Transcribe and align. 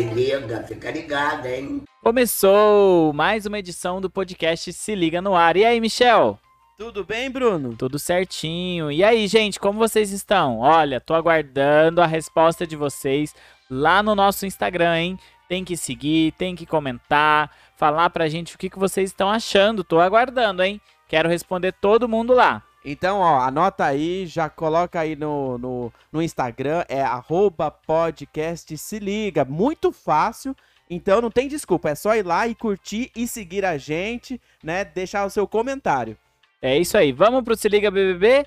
Se 0.00 0.06
liga, 0.14 0.62
fica 0.62 0.90
ligado, 0.90 1.44
hein? 1.44 1.82
Começou 2.02 3.12
mais 3.12 3.44
uma 3.44 3.58
edição 3.58 4.00
do 4.00 4.08
podcast 4.08 4.72
Se 4.72 4.94
Liga 4.94 5.20
no 5.20 5.34
Ar. 5.34 5.58
E 5.58 5.64
aí, 5.66 5.78
Michel? 5.78 6.38
Tudo 6.78 7.04
bem, 7.04 7.30
Bruno? 7.30 7.76
Tudo 7.76 7.98
certinho. 7.98 8.90
E 8.90 9.04
aí, 9.04 9.26
gente, 9.26 9.60
como 9.60 9.78
vocês 9.78 10.10
estão? 10.10 10.60
Olha, 10.60 11.02
tô 11.02 11.12
aguardando 11.12 12.00
a 12.00 12.06
resposta 12.06 12.66
de 12.66 12.76
vocês 12.76 13.34
lá 13.70 14.02
no 14.02 14.14
nosso 14.14 14.46
Instagram, 14.46 14.96
hein? 14.96 15.18
Tem 15.46 15.62
que 15.66 15.76
seguir, 15.76 16.32
tem 16.32 16.56
que 16.56 16.64
comentar, 16.64 17.54
falar 17.76 18.08
pra 18.08 18.26
gente 18.26 18.54
o 18.54 18.58
que, 18.58 18.70
que 18.70 18.78
vocês 18.78 19.10
estão 19.10 19.28
achando. 19.28 19.84
Tô 19.84 20.00
aguardando, 20.00 20.62
hein? 20.62 20.80
Quero 21.08 21.28
responder 21.28 21.72
todo 21.72 22.08
mundo 22.08 22.32
lá. 22.32 22.62
Então, 22.84 23.18
ó, 23.18 23.40
anota 23.40 23.84
aí, 23.84 24.26
já 24.26 24.48
coloca 24.48 24.98
aí 24.98 25.14
no, 25.14 25.58
no, 25.58 25.92
no 26.10 26.22
Instagram, 26.22 26.84
é 26.88 27.02
arroba 27.02 27.70
podcast 27.70 28.76
se 28.78 28.98
liga, 28.98 29.44
muito 29.44 29.92
fácil, 29.92 30.56
então 30.88 31.20
não 31.20 31.30
tem 31.30 31.46
desculpa, 31.46 31.90
é 31.90 31.94
só 31.94 32.16
ir 32.16 32.24
lá 32.24 32.48
e 32.48 32.54
curtir 32.54 33.10
e 33.14 33.28
seguir 33.28 33.66
a 33.66 33.76
gente, 33.76 34.40
né, 34.64 34.84
deixar 34.84 35.26
o 35.26 35.30
seu 35.30 35.46
comentário. 35.46 36.16
É 36.62 36.78
isso 36.78 36.96
aí, 36.96 37.12
vamos 37.12 37.42
pro 37.44 37.56
Se 37.56 37.68
Liga 37.68 37.90
BBB? 37.90 38.46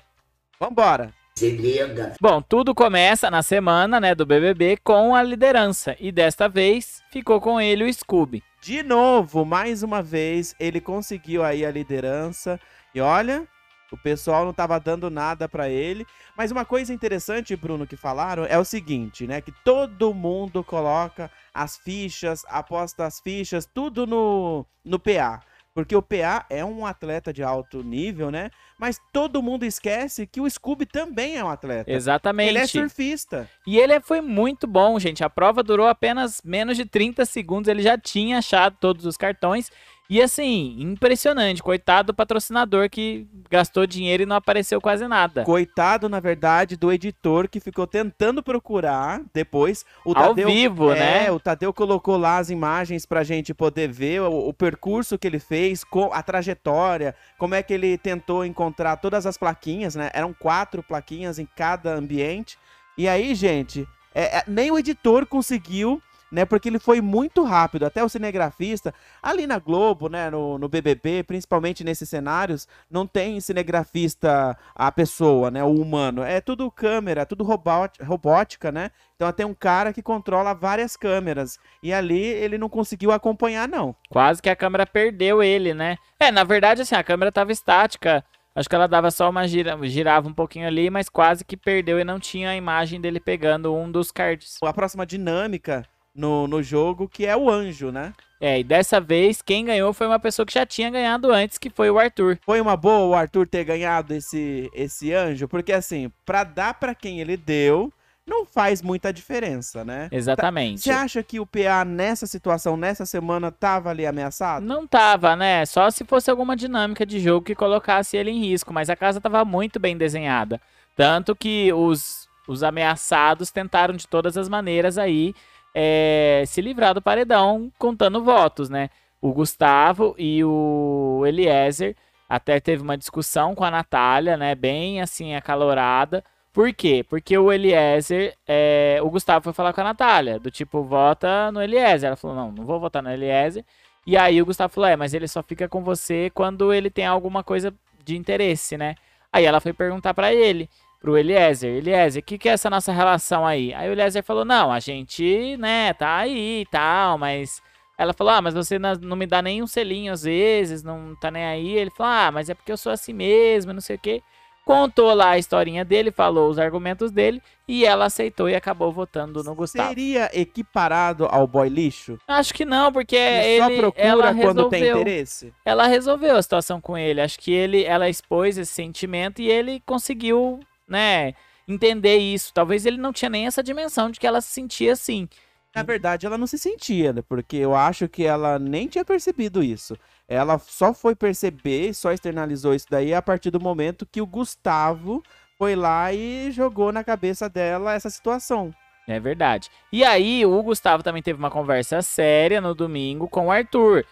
Vambora! 0.58 1.12
Se 1.36 1.50
liga. 1.50 2.14
Bom, 2.20 2.40
tudo 2.40 2.72
começa 2.72 3.28
na 3.28 3.42
semana, 3.42 3.98
né, 3.98 4.14
do 4.14 4.24
BBB 4.24 4.78
com 4.84 5.16
a 5.16 5.22
liderança, 5.22 5.96
e 5.98 6.12
desta 6.12 6.48
vez 6.48 7.02
ficou 7.10 7.40
com 7.40 7.60
ele 7.60 7.82
o 7.82 7.92
Scooby. 7.92 8.42
De 8.60 8.84
novo, 8.84 9.44
mais 9.44 9.82
uma 9.82 10.00
vez, 10.00 10.54
ele 10.60 10.80
conseguiu 10.80 11.42
aí 11.42 11.66
a 11.66 11.72
liderança, 11.72 12.58
e 12.94 13.00
olha, 13.00 13.48
o 13.94 13.98
pessoal 14.02 14.42
não 14.42 14.50
estava 14.50 14.78
dando 14.78 15.08
nada 15.08 15.48
para 15.48 15.68
ele. 15.68 16.06
Mas 16.36 16.50
uma 16.50 16.64
coisa 16.64 16.92
interessante, 16.92 17.56
Bruno, 17.56 17.86
que 17.86 17.96
falaram 17.96 18.44
é 18.44 18.58
o 18.58 18.64
seguinte, 18.64 19.26
né? 19.26 19.40
Que 19.40 19.52
todo 19.64 20.12
mundo 20.12 20.62
coloca 20.62 21.30
as 21.52 21.76
fichas, 21.76 22.44
aposta 22.48 23.06
as 23.06 23.20
fichas, 23.20 23.66
tudo 23.72 24.06
no, 24.06 24.66
no 24.84 24.98
PA. 24.98 25.40
Porque 25.74 25.96
o 25.96 26.00
PA 26.00 26.46
é 26.48 26.64
um 26.64 26.86
atleta 26.86 27.32
de 27.32 27.42
alto 27.42 27.82
nível, 27.82 28.30
né? 28.30 28.50
Mas 28.78 29.00
todo 29.12 29.42
mundo 29.42 29.64
esquece 29.64 30.24
que 30.24 30.40
o 30.40 30.48
Scooby 30.48 30.86
também 30.86 31.36
é 31.36 31.42
um 31.42 31.48
atleta. 31.48 31.90
Exatamente. 31.90 32.48
Ele 32.48 32.58
é 32.58 32.66
surfista. 32.66 33.50
E 33.66 33.76
ele 33.76 34.00
foi 34.00 34.20
muito 34.20 34.68
bom, 34.68 34.96
gente. 35.00 35.24
A 35.24 35.30
prova 35.30 35.64
durou 35.64 35.88
apenas 35.88 36.40
menos 36.44 36.76
de 36.76 36.84
30 36.84 37.24
segundos. 37.26 37.68
Ele 37.68 37.82
já 37.82 37.98
tinha 37.98 38.38
achado 38.38 38.76
todos 38.80 39.04
os 39.04 39.16
cartões. 39.16 39.72
E 40.08 40.20
assim, 40.20 40.76
impressionante. 40.80 41.62
Coitado 41.62 42.08
do 42.08 42.14
patrocinador 42.14 42.90
que 42.90 43.26
gastou 43.50 43.86
dinheiro 43.86 44.22
e 44.22 44.26
não 44.26 44.36
apareceu 44.36 44.80
quase 44.80 45.08
nada. 45.08 45.44
Coitado, 45.44 46.08
na 46.08 46.20
verdade, 46.20 46.76
do 46.76 46.92
editor 46.92 47.48
que 47.48 47.58
ficou 47.58 47.86
tentando 47.86 48.42
procurar 48.42 49.22
depois. 49.32 49.84
O 50.04 50.10
Ao 50.10 50.28
Tadeu, 50.28 50.48
vivo, 50.48 50.92
é, 50.92 50.98
né? 50.98 51.30
O 51.30 51.40
Tadeu 51.40 51.72
colocou 51.72 52.18
lá 52.18 52.38
as 52.38 52.50
imagens 52.50 53.06
pra 53.06 53.24
gente 53.24 53.54
poder 53.54 53.90
ver 53.90 54.20
o, 54.20 54.48
o 54.48 54.52
percurso 54.52 55.18
que 55.18 55.26
ele 55.26 55.38
fez, 55.38 55.84
a 56.12 56.22
trajetória, 56.22 57.14
como 57.38 57.54
é 57.54 57.62
que 57.62 57.72
ele 57.72 57.96
tentou 57.96 58.44
encontrar 58.44 58.96
todas 58.96 59.24
as 59.24 59.38
plaquinhas, 59.38 59.94
né? 59.94 60.10
Eram 60.12 60.34
quatro 60.34 60.82
plaquinhas 60.82 61.38
em 61.38 61.48
cada 61.56 61.94
ambiente. 61.94 62.58
E 62.96 63.08
aí, 63.08 63.34
gente, 63.34 63.88
é, 64.14 64.38
é, 64.38 64.44
nem 64.46 64.70
o 64.70 64.78
editor 64.78 65.26
conseguiu 65.26 66.00
né? 66.30 66.44
Porque 66.44 66.68
ele 66.68 66.78
foi 66.78 67.00
muito 67.00 67.42
rápido. 67.42 67.84
Até 67.86 68.02
o 68.02 68.08
cinegrafista, 68.08 68.92
ali 69.22 69.46
na 69.46 69.58
Globo, 69.58 70.08
né? 70.08 70.30
No, 70.30 70.58
no 70.58 70.68
BBB, 70.68 71.22
principalmente 71.22 71.84
nesses 71.84 72.08
cenários, 72.08 72.66
não 72.90 73.06
tem 73.06 73.40
cinegrafista 73.40 74.56
a 74.74 74.90
pessoa, 74.90 75.50
né? 75.50 75.62
O 75.62 75.74
humano. 75.74 76.22
É 76.22 76.40
tudo 76.40 76.70
câmera, 76.70 77.26
tudo 77.26 77.44
robótica, 77.44 78.72
né? 78.72 78.90
Então 79.16 79.32
tem 79.32 79.46
um 79.46 79.54
cara 79.54 79.92
que 79.92 80.02
controla 80.02 80.54
várias 80.54 80.96
câmeras. 80.96 81.58
E 81.82 81.92
ali 81.92 82.22
ele 82.22 82.58
não 82.58 82.68
conseguiu 82.68 83.12
acompanhar, 83.12 83.68
não. 83.68 83.94
Quase 84.08 84.42
que 84.42 84.50
a 84.50 84.56
câmera 84.56 84.86
perdeu 84.86 85.42
ele, 85.42 85.72
né? 85.72 85.96
É, 86.18 86.30
na 86.30 86.44
verdade, 86.44 86.82
assim, 86.82 86.94
a 86.94 87.04
câmera 87.04 87.28
estava 87.28 87.52
estática. 87.52 88.24
Acho 88.56 88.68
que 88.68 88.74
ela 88.74 88.86
dava 88.86 89.10
só 89.10 89.28
uma 89.28 89.48
gira, 89.48 89.76
girava 89.88 90.28
um 90.28 90.32
pouquinho 90.32 90.68
ali, 90.68 90.88
mas 90.88 91.08
quase 91.08 91.44
que 91.44 91.56
perdeu 91.56 91.98
e 91.98 92.04
não 92.04 92.20
tinha 92.20 92.50
a 92.50 92.56
imagem 92.56 93.00
dele 93.00 93.18
pegando 93.18 93.74
um 93.74 93.90
dos 93.90 94.12
cards. 94.12 94.58
A 94.62 94.72
próxima 94.72 95.04
dinâmica 95.04 95.84
no, 96.14 96.46
no 96.46 96.62
jogo, 96.62 97.08
que 97.08 97.26
é 97.26 97.36
o 97.36 97.50
anjo, 97.50 97.90
né? 97.90 98.12
É, 98.40 98.60
e 98.60 98.64
dessa 98.64 99.00
vez 99.00 99.40
quem 99.40 99.64
ganhou 99.64 99.92
foi 99.92 100.06
uma 100.06 100.18
pessoa 100.18 100.44
que 100.44 100.52
já 100.52 100.66
tinha 100.66 100.90
ganhado 100.90 101.32
antes, 101.32 101.58
que 101.58 101.70
foi 101.70 101.90
o 101.90 101.98
Arthur. 101.98 102.38
Foi 102.44 102.60
uma 102.60 102.76
boa 102.76 103.06
o 103.06 103.14
Arthur 103.14 103.46
ter 103.46 103.64
ganhado 103.64 104.14
esse, 104.14 104.70
esse 104.74 105.12
anjo, 105.12 105.48
porque 105.48 105.72
assim, 105.72 106.12
pra 106.24 106.44
dar 106.44 106.74
pra 106.74 106.94
quem 106.94 107.20
ele 107.20 107.36
deu, 107.36 107.92
não 108.26 108.44
faz 108.46 108.80
muita 108.80 109.12
diferença, 109.12 109.84
né? 109.84 110.08
Exatamente. 110.10 110.82
Você 110.82 110.90
acha 110.90 111.22
que 111.22 111.40
o 111.40 111.46
PA 111.46 111.84
nessa 111.84 112.26
situação, 112.26 112.76
nessa 112.76 113.04
semana, 113.04 113.50
tava 113.50 113.90
ali 113.90 114.06
ameaçado? 114.06 114.64
Não 114.64 114.86
tava, 114.86 115.36
né? 115.36 115.64
Só 115.66 115.90
se 115.90 116.04
fosse 116.04 116.30
alguma 116.30 116.56
dinâmica 116.56 117.04
de 117.04 117.20
jogo 117.20 117.44
que 117.44 117.54
colocasse 117.54 118.16
ele 118.16 118.30
em 118.30 118.40
risco, 118.40 118.72
mas 118.72 118.88
a 118.88 118.96
casa 118.96 119.20
tava 119.20 119.44
muito 119.44 119.78
bem 119.78 119.96
desenhada. 119.96 120.60
Tanto 120.96 121.34
que 121.34 121.72
os, 121.72 122.28
os 122.48 122.62
ameaçados 122.62 123.50
tentaram 123.50 123.94
de 123.94 124.06
todas 124.06 124.36
as 124.36 124.48
maneiras 124.48 124.96
aí 124.96 125.34
é, 125.74 126.44
se 126.46 126.60
livrar 126.60 126.94
do 126.94 127.02
paredão 127.02 127.70
contando 127.78 128.22
votos, 128.22 128.70
né? 128.70 128.88
O 129.20 129.32
Gustavo 129.32 130.14
e 130.18 130.44
o 130.44 131.24
Eliezer 131.26 131.96
até 132.28 132.60
teve 132.60 132.82
uma 132.82 132.96
discussão 132.96 133.54
com 133.54 133.64
a 133.64 133.70
Natália, 133.70 134.36
né? 134.36 134.54
Bem 134.54 135.00
assim, 135.00 135.34
acalorada. 135.34 136.22
Por 136.52 136.72
quê? 136.72 137.04
Porque 137.08 137.36
o 137.36 137.52
Eliezer, 137.52 138.36
é, 138.46 139.00
o 139.02 139.10
Gustavo 139.10 139.42
foi 139.42 139.52
falar 139.52 139.72
com 139.72 139.80
a 139.80 139.84
Natália, 139.84 140.38
do 140.38 140.50
tipo, 140.50 140.84
vota 140.84 141.50
no 141.50 141.60
Eliezer. 141.60 142.06
Ela 142.06 142.16
falou, 142.16 142.36
não, 142.36 142.52
não 142.52 142.64
vou 142.64 142.78
votar 142.78 143.02
no 143.02 143.10
Eliezer. 143.10 143.64
E 144.06 144.16
aí 144.16 144.40
o 144.40 144.46
Gustavo 144.46 144.72
falou, 144.72 144.88
é, 144.88 144.96
mas 144.96 145.14
ele 145.14 145.26
só 145.26 145.42
fica 145.42 145.68
com 145.68 145.82
você 145.82 146.30
quando 146.30 146.72
ele 146.72 146.90
tem 146.90 147.06
alguma 147.06 147.42
coisa 147.42 147.74
de 148.04 148.16
interesse, 148.16 148.76
né? 148.76 148.94
Aí 149.32 149.44
ela 149.44 149.60
foi 149.60 149.72
perguntar 149.72 150.14
para 150.14 150.32
ele 150.32 150.68
pro 151.04 151.18
Eliezer, 151.18 151.70
Eliezer, 151.70 152.22
o 152.22 152.24
que, 152.24 152.38
que 152.38 152.48
é 152.48 152.52
essa 152.52 152.70
nossa 152.70 152.90
relação 152.90 153.46
aí? 153.46 153.74
Aí 153.74 153.90
o 153.90 153.92
Eliezer 153.92 154.24
falou, 154.24 154.42
não, 154.42 154.72
a 154.72 154.80
gente, 154.80 155.54
né, 155.58 155.92
tá 155.92 156.16
aí 156.16 156.62
e 156.62 156.66
tal, 156.66 157.18
mas... 157.18 157.60
Ela 157.98 158.14
falou, 158.14 158.32
ah, 158.32 158.40
mas 158.40 158.54
você 158.54 158.78
não 158.78 159.14
me 159.14 159.26
dá 159.26 159.42
nem 159.42 159.62
um 159.62 159.66
selinho 159.66 160.14
às 160.14 160.22
vezes, 160.22 160.82
não 160.82 161.14
tá 161.14 161.30
nem 161.30 161.44
aí. 161.44 161.76
Ele 161.76 161.90
falou, 161.90 162.12
ah, 162.12 162.32
mas 162.32 162.48
é 162.48 162.54
porque 162.54 162.72
eu 162.72 162.76
sou 162.76 162.90
assim 162.90 163.12
mesmo, 163.12 163.72
não 163.72 163.80
sei 163.80 163.94
o 163.94 163.98
quê. 164.00 164.20
Contou 164.64 165.14
lá 165.14 165.30
a 165.30 165.38
historinha 165.38 165.84
dele, 165.84 166.10
falou 166.10 166.50
os 166.50 166.58
argumentos 166.58 167.12
dele 167.12 167.40
e 167.68 167.84
ela 167.84 168.06
aceitou 168.06 168.48
e 168.48 168.54
acabou 168.56 168.90
votando 168.90 169.44
no 169.44 169.54
Gustavo. 169.54 169.90
Seria 169.90 170.28
equiparado 170.32 171.26
ao 171.26 171.46
boy 171.46 171.68
lixo? 171.68 172.18
Acho 172.26 172.52
que 172.52 172.64
não, 172.64 172.90
porque 172.90 173.14
ele 173.14 173.62
só 173.62 173.76
procura 173.76 174.04
ela 174.04 174.22
quando 174.34 174.38
resolveu, 174.38 174.68
tem 174.70 174.88
interesse. 174.88 175.54
Ela 175.64 175.86
resolveu 175.86 176.36
a 176.36 176.42
situação 176.42 176.80
com 176.80 176.98
ele. 176.98 177.20
Acho 177.20 177.38
que 177.38 177.52
ele, 177.52 177.84
ela 177.84 178.08
expôs 178.08 178.58
esse 178.58 178.72
sentimento 178.72 179.40
e 179.40 179.48
ele 179.48 179.80
conseguiu 179.86 180.58
né, 180.88 181.34
entender 181.66 182.16
isso. 182.16 182.52
Talvez 182.52 182.86
ele 182.86 182.96
não 182.96 183.12
tinha 183.12 183.28
nem 183.28 183.46
essa 183.46 183.62
dimensão 183.62 184.10
de 184.10 184.20
que 184.20 184.26
ela 184.26 184.40
se 184.40 184.48
sentia 184.48 184.92
assim. 184.92 185.28
Na 185.74 185.82
verdade, 185.82 186.24
ela 186.24 186.38
não 186.38 186.46
se 186.46 186.56
sentia, 186.56 187.12
né? 187.12 187.22
Porque 187.28 187.56
eu 187.56 187.74
acho 187.74 188.08
que 188.08 188.24
ela 188.24 188.60
nem 188.60 188.86
tinha 188.86 189.04
percebido 189.04 189.62
isso. 189.62 189.96
Ela 190.28 190.58
só 190.58 190.94
foi 190.94 191.16
perceber, 191.16 191.92
só 191.94 192.12
externalizou 192.12 192.74
isso 192.74 192.86
daí 192.88 193.12
a 193.12 193.20
partir 193.20 193.50
do 193.50 193.60
momento 193.60 194.06
que 194.06 194.20
o 194.20 194.26
Gustavo 194.26 195.22
foi 195.58 195.74
lá 195.74 196.12
e 196.12 196.52
jogou 196.52 196.92
na 196.92 197.02
cabeça 197.02 197.48
dela 197.48 197.92
essa 197.92 198.08
situação. 198.08 198.72
É 199.06 199.18
verdade. 199.18 199.68
E 199.92 200.04
aí, 200.04 200.46
o 200.46 200.62
Gustavo 200.62 201.02
também 201.02 201.22
teve 201.22 201.38
uma 201.38 201.50
conversa 201.50 202.00
séria 202.02 202.60
no 202.60 202.74
domingo 202.74 203.28
com 203.28 203.48
o 203.48 203.50
Arthur. 203.50 204.06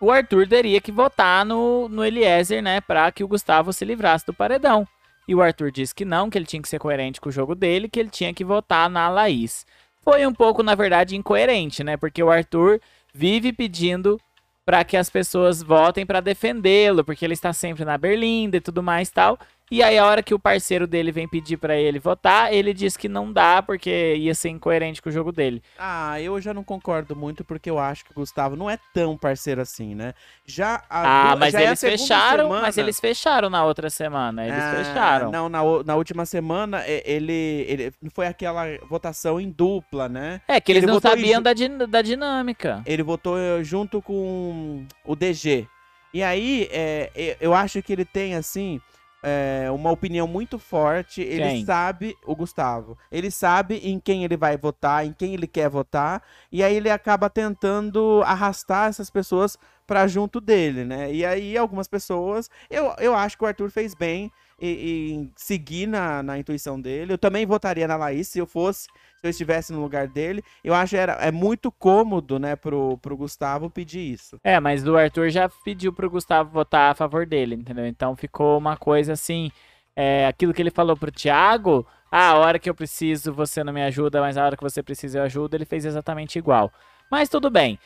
O 0.00 0.10
Arthur 0.10 0.48
teria 0.48 0.80
que 0.80 0.90
votar 0.90 1.44
no, 1.46 1.88
no 1.88 2.04
Eliezer, 2.04 2.62
né? 2.62 2.80
Pra 2.80 3.12
que 3.12 3.22
o 3.22 3.28
Gustavo 3.28 3.72
se 3.72 3.84
livrasse 3.84 4.26
do 4.26 4.34
paredão. 4.34 4.86
E 5.30 5.34
o 5.36 5.40
Arthur 5.40 5.70
disse 5.70 5.94
que 5.94 6.04
não, 6.04 6.28
que 6.28 6.36
ele 6.36 6.44
tinha 6.44 6.60
que 6.60 6.68
ser 6.68 6.80
coerente 6.80 7.20
com 7.20 7.28
o 7.28 7.32
jogo 7.32 7.54
dele, 7.54 7.88
que 7.88 8.00
ele 8.00 8.10
tinha 8.10 8.34
que 8.34 8.44
votar 8.44 8.90
na 8.90 9.08
Laís. 9.08 9.64
Foi 10.02 10.26
um 10.26 10.34
pouco, 10.34 10.60
na 10.60 10.74
verdade, 10.74 11.14
incoerente, 11.14 11.84
né? 11.84 11.96
Porque 11.96 12.20
o 12.20 12.28
Arthur 12.28 12.80
vive 13.14 13.52
pedindo 13.52 14.20
para 14.66 14.82
que 14.82 14.96
as 14.96 15.08
pessoas 15.08 15.62
votem 15.62 16.04
para 16.04 16.20
defendê-lo, 16.20 17.04
porque 17.04 17.24
ele 17.24 17.34
está 17.34 17.52
sempre 17.52 17.84
na 17.84 17.96
Berlinda 17.96 18.56
e 18.56 18.60
tudo 18.60 18.82
mais 18.82 19.08
tal. 19.08 19.38
E 19.70 19.84
aí, 19.84 19.96
a 19.96 20.04
hora 20.04 20.20
que 20.20 20.34
o 20.34 20.38
parceiro 20.38 20.84
dele 20.84 21.12
vem 21.12 21.28
pedir 21.28 21.56
para 21.56 21.76
ele 21.76 22.00
votar, 22.00 22.52
ele 22.52 22.74
diz 22.74 22.96
que 22.96 23.08
não 23.08 23.32
dá 23.32 23.62
porque 23.62 24.16
ia 24.16 24.34
ser 24.34 24.48
incoerente 24.48 25.00
com 25.00 25.08
o 25.08 25.12
jogo 25.12 25.30
dele. 25.30 25.62
Ah, 25.78 26.20
eu 26.20 26.40
já 26.40 26.52
não 26.52 26.64
concordo 26.64 27.14
muito 27.14 27.44
porque 27.44 27.70
eu 27.70 27.78
acho 27.78 28.04
que 28.04 28.10
o 28.10 28.14
Gustavo 28.14 28.56
não 28.56 28.68
é 28.68 28.76
tão 28.92 29.16
parceiro 29.16 29.60
assim, 29.60 29.94
né? 29.94 30.12
Já 30.44 30.82
a, 30.90 31.30
Ah, 31.32 31.36
mas 31.36 31.52
já 31.52 31.60
é 31.60 31.66
eles 31.66 31.78
segunda 31.78 31.98
fecharam, 31.98 32.44
semana... 32.46 32.62
mas 32.62 32.78
eles 32.78 32.98
fecharam 32.98 33.48
na 33.48 33.64
outra 33.64 33.88
semana. 33.90 34.44
Eles 34.44 34.64
Ah, 34.64 34.70
fecharam. 34.76 35.30
Não, 35.30 35.48
na, 35.48 35.60
na 35.84 35.94
última 35.94 36.26
semana 36.26 36.82
é, 36.84 37.04
ele, 37.08 37.64
ele 37.68 37.92
foi 38.12 38.26
aquela 38.26 38.64
votação 38.88 39.40
em 39.40 39.50
dupla, 39.50 40.08
né? 40.08 40.40
É 40.48 40.60
que 40.60 40.72
eles 40.72 40.82
Ele 40.82 40.90
não 40.92 41.00
sabiam 41.00 41.40
da, 41.40 41.52
din- 41.52 41.78
da 41.88 42.02
dinâmica. 42.02 42.82
Ele 42.84 43.04
votou 43.04 43.38
eh, 43.38 43.62
junto 43.62 44.02
com 44.02 44.84
o 45.04 45.14
DG. 45.14 45.68
E 46.12 46.24
aí, 46.24 46.68
é, 46.72 47.36
eu 47.40 47.54
acho 47.54 47.80
que 47.84 47.92
ele 47.92 48.04
tem, 48.04 48.34
assim, 48.34 48.80
é, 49.22 49.70
uma 49.70 49.90
opinião 49.90 50.26
muito 50.26 50.58
forte. 50.58 51.20
Ele 51.20 51.42
Quem? 51.42 51.64
sabe, 51.64 52.16
o 52.24 52.34
Gustavo, 52.34 52.96
ele 53.10 53.30
sabe 53.30 53.76
em 53.76 53.98
quem 53.98 54.24
ele 54.24 54.36
vai 54.36 54.56
votar, 54.56 55.06
em 55.06 55.12
quem 55.12 55.34
ele 55.34 55.46
quer 55.46 55.68
votar, 55.68 56.22
e 56.50 56.62
aí 56.62 56.76
ele 56.76 56.90
acaba 56.90 57.28
tentando 57.28 58.22
arrastar 58.24 58.88
essas 58.88 59.10
pessoas 59.10 59.56
pra 59.90 60.06
junto 60.06 60.40
dele, 60.40 60.84
né? 60.84 61.12
E 61.12 61.26
aí 61.26 61.58
algumas 61.58 61.88
pessoas, 61.88 62.48
eu, 62.70 62.94
eu 63.00 63.12
acho 63.12 63.36
que 63.36 63.42
o 63.42 63.46
Arthur 63.48 63.72
fez 63.72 63.92
bem 63.92 64.30
em 64.60 65.32
seguir 65.34 65.88
na, 65.88 66.22
na 66.22 66.38
intuição 66.38 66.80
dele. 66.80 67.12
Eu 67.12 67.18
também 67.18 67.44
votaria 67.44 67.88
na 67.88 67.96
Laís 67.96 68.28
se 68.28 68.38
eu 68.38 68.46
fosse, 68.46 68.82
se 68.84 69.26
eu 69.26 69.30
estivesse 69.30 69.72
no 69.72 69.80
lugar 69.80 70.06
dele. 70.06 70.44
Eu 70.62 70.74
acho 70.74 70.90
que 70.90 70.96
era, 70.96 71.14
é 71.14 71.32
muito 71.32 71.72
cômodo, 71.72 72.38
né, 72.38 72.54
pro, 72.54 72.98
pro 72.98 73.16
Gustavo 73.16 73.68
pedir 73.68 74.12
isso. 74.12 74.38
É, 74.44 74.60
mas 74.60 74.86
o 74.86 74.96
Arthur 74.96 75.28
já 75.28 75.48
pediu 75.64 75.92
pro 75.92 76.08
Gustavo 76.08 76.50
votar 76.50 76.92
a 76.92 76.94
favor 76.94 77.26
dele, 77.26 77.56
entendeu? 77.56 77.84
Então 77.84 78.14
ficou 78.14 78.58
uma 78.58 78.76
coisa 78.76 79.14
assim, 79.14 79.50
é, 79.96 80.24
aquilo 80.28 80.54
que 80.54 80.62
ele 80.62 80.70
falou 80.70 80.96
pro 80.96 81.10
Thiago, 81.10 81.84
ah, 82.12 82.28
a 82.28 82.38
hora 82.38 82.60
que 82.60 82.70
eu 82.70 82.76
preciso 82.76 83.32
você 83.32 83.64
não 83.64 83.72
me 83.72 83.82
ajuda, 83.82 84.20
mas 84.20 84.36
a 84.36 84.44
hora 84.44 84.56
que 84.56 84.62
você 84.62 84.84
precisa 84.84 85.18
eu 85.18 85.24
ajudo, 85.24 85.56
ele 85.56 85.64
fez 85.64 85.84
exatamente 85.84 86.38
igual. 86.38 86.70
Mas 87.10 87.28
tudo 87.28 87.50
bem. 87.50 87.76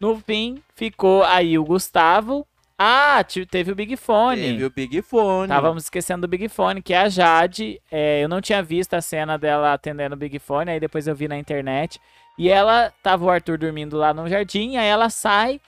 No 0.00 0.18
fim, 0.18 0.62
ficou 0.74 1.22
aí 1.24 1.58
o 1.58 1.64
Gustavo. 1.64 2.46
Ah, 2.78 3.22
te- 3.22 3.46
teve 3.46 3.70
o 3.72 3.74
Big 3.74 3.96
Fone. 3.96 4.40
Teve 4.40 4.64
o 4.64 4.70
Big 4.70 5.00
Fone. 5.02 5.44
Estávamos 5.44 5.84
esquecendo 5.84 6.22
do 6.22 6.30
Big 6.30 6.48
Fone, 6.48 6.82
que 6.82 6.92
é 6.92 6.98
a 6.98 7.08
Jade. 7.08 7.80
É, 7.90 8.22
eu 8.22 8.28
não 8.28 8.40
tinha 8.40 8.62
visto 8.62 8.94
a 8.94 9.00
cena 9.00 9.38
dela 9.38 9.72
atendendo 9.72 10.14
o 10.14 10.18
Big 10.18 10.38
Fone, 10.38 10.70
aí 10.72 10.80
depois 10.80 11.06
eu 11.06 11.14
vi 11.14 11.28
na 11.28 11.38
internet. 11.38 12.00
E 12.36 12.48
ela 12.48 12.92
tava 13.02 13.24
o 13.24 13.30
Arthur 13.30 13.56
dormindo 13.56 13.96
lá 13.96 14.12
no 14.12 14.28
jardim, 14.28 14.76
aí 14.76 14.88
ela 14.88 15.08
sai, 15.08 15.60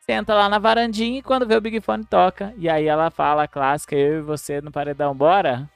senta 0.00 0.34
lá 0.34 0.48
na 0.48 0.58
varandinha 0.58 1.18
e 1.18 1.22
quando 1.22 1.46
vê 1.46 1.54
o 1.54 1.60
Big 1.60 1.80
Fone 1.82 2.04
toca. 2.04 2.54
E 2.56 2.66
aí 2.68 2.86
ela 2.86 3.10
fala 3.10 3.42
a 3.42 3.48
clássica, 3.48 3.94
eu 3.94 4.20
e 4.20 4.22
você 4.22 4.62
no 4.62 4.72
paredão, 4.72 5.14
bora? 5.14 5.68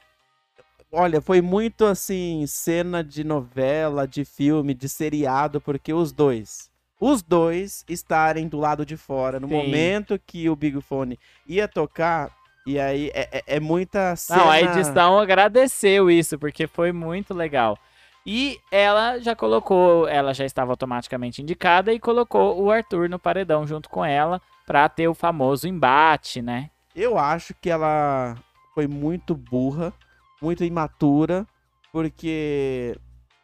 Olha, 0.91 1.21
foi 1.21 1.39
muito 1.41 1.85
assim, 1.85 2.45
cena 2.47 3.03
de 3.03 3.23
novela, 3.23 4.07
de 4.07 4.25
filme, 4.25 4.73
de 4.73 4.89
seriado, 4.89 5.61
porque 5.61 5.93
os 5.93 6.11
dois, 6.11 6.68
os 6.99 7.21
dois 7.21 7.85
estarem 7.87 8.47
do 8.47 8.57
lado 8.57 8.85
de 8.85 8.97
fora, 8.97 9.39
no 9.39 9.47
Sim. 9.47 9.53
momento 9.53 10.19
que 10.19 10.49
o 10.49 10.55
Big 10.55 10.81
Fone 10.81 11.17
ia 11.47 11.67
tocar, 11.67 12.29
e 12.67 12.79
aí 12.79 13.09
é, 13.13 13.29
é- 13.31 13.43
é 13.55 13.59
muita 13.59 14.15
cena... 14.15 14.39
Não, 14.39 14.49
a 14.49 14.61
edição 14.61 15.17
agradeceu 15.19 16.11
isso, 16.11 16.37
porque 16.37 16.67
foi 16.67 16.91
muito 16.91 17.33
legal. 17.33 17.77
E 18.25 18.59
ela 18.71 19.17
já 19.19 19.35
colocou, 19.35 20.07
ela 20.07 20.33
já 20.33 20.45
estava 20.45 20.71
automaticamente 20.71 21.41
indicada 21.41 21.93
e 21.93 21.99
colocou 21.99 22.61
o 22.61 22.69
Arthur 22.69 23.09
no 23.09 23.17
paredão 23.17 23.65
junto 23.65 23.89
com 23.89 24.03
ela 24.03 24.41
pra 24.67 24.87
ter 24.89 25.07
o 25.07 25.15
famoso 25.15 25.67
embate, 25.67 26.41
né? 26.41 26.69
Eu 26.95 27.17
acho 27.17 27.55
que 27.55 27.69
ela 27.69 28.35
foi 28.75 28.87
muito 28.87 29.33
burra, 29.33 29.93
muito 30.41 30.63
imatura, 30.63 31.47
porque, 31.91 32.95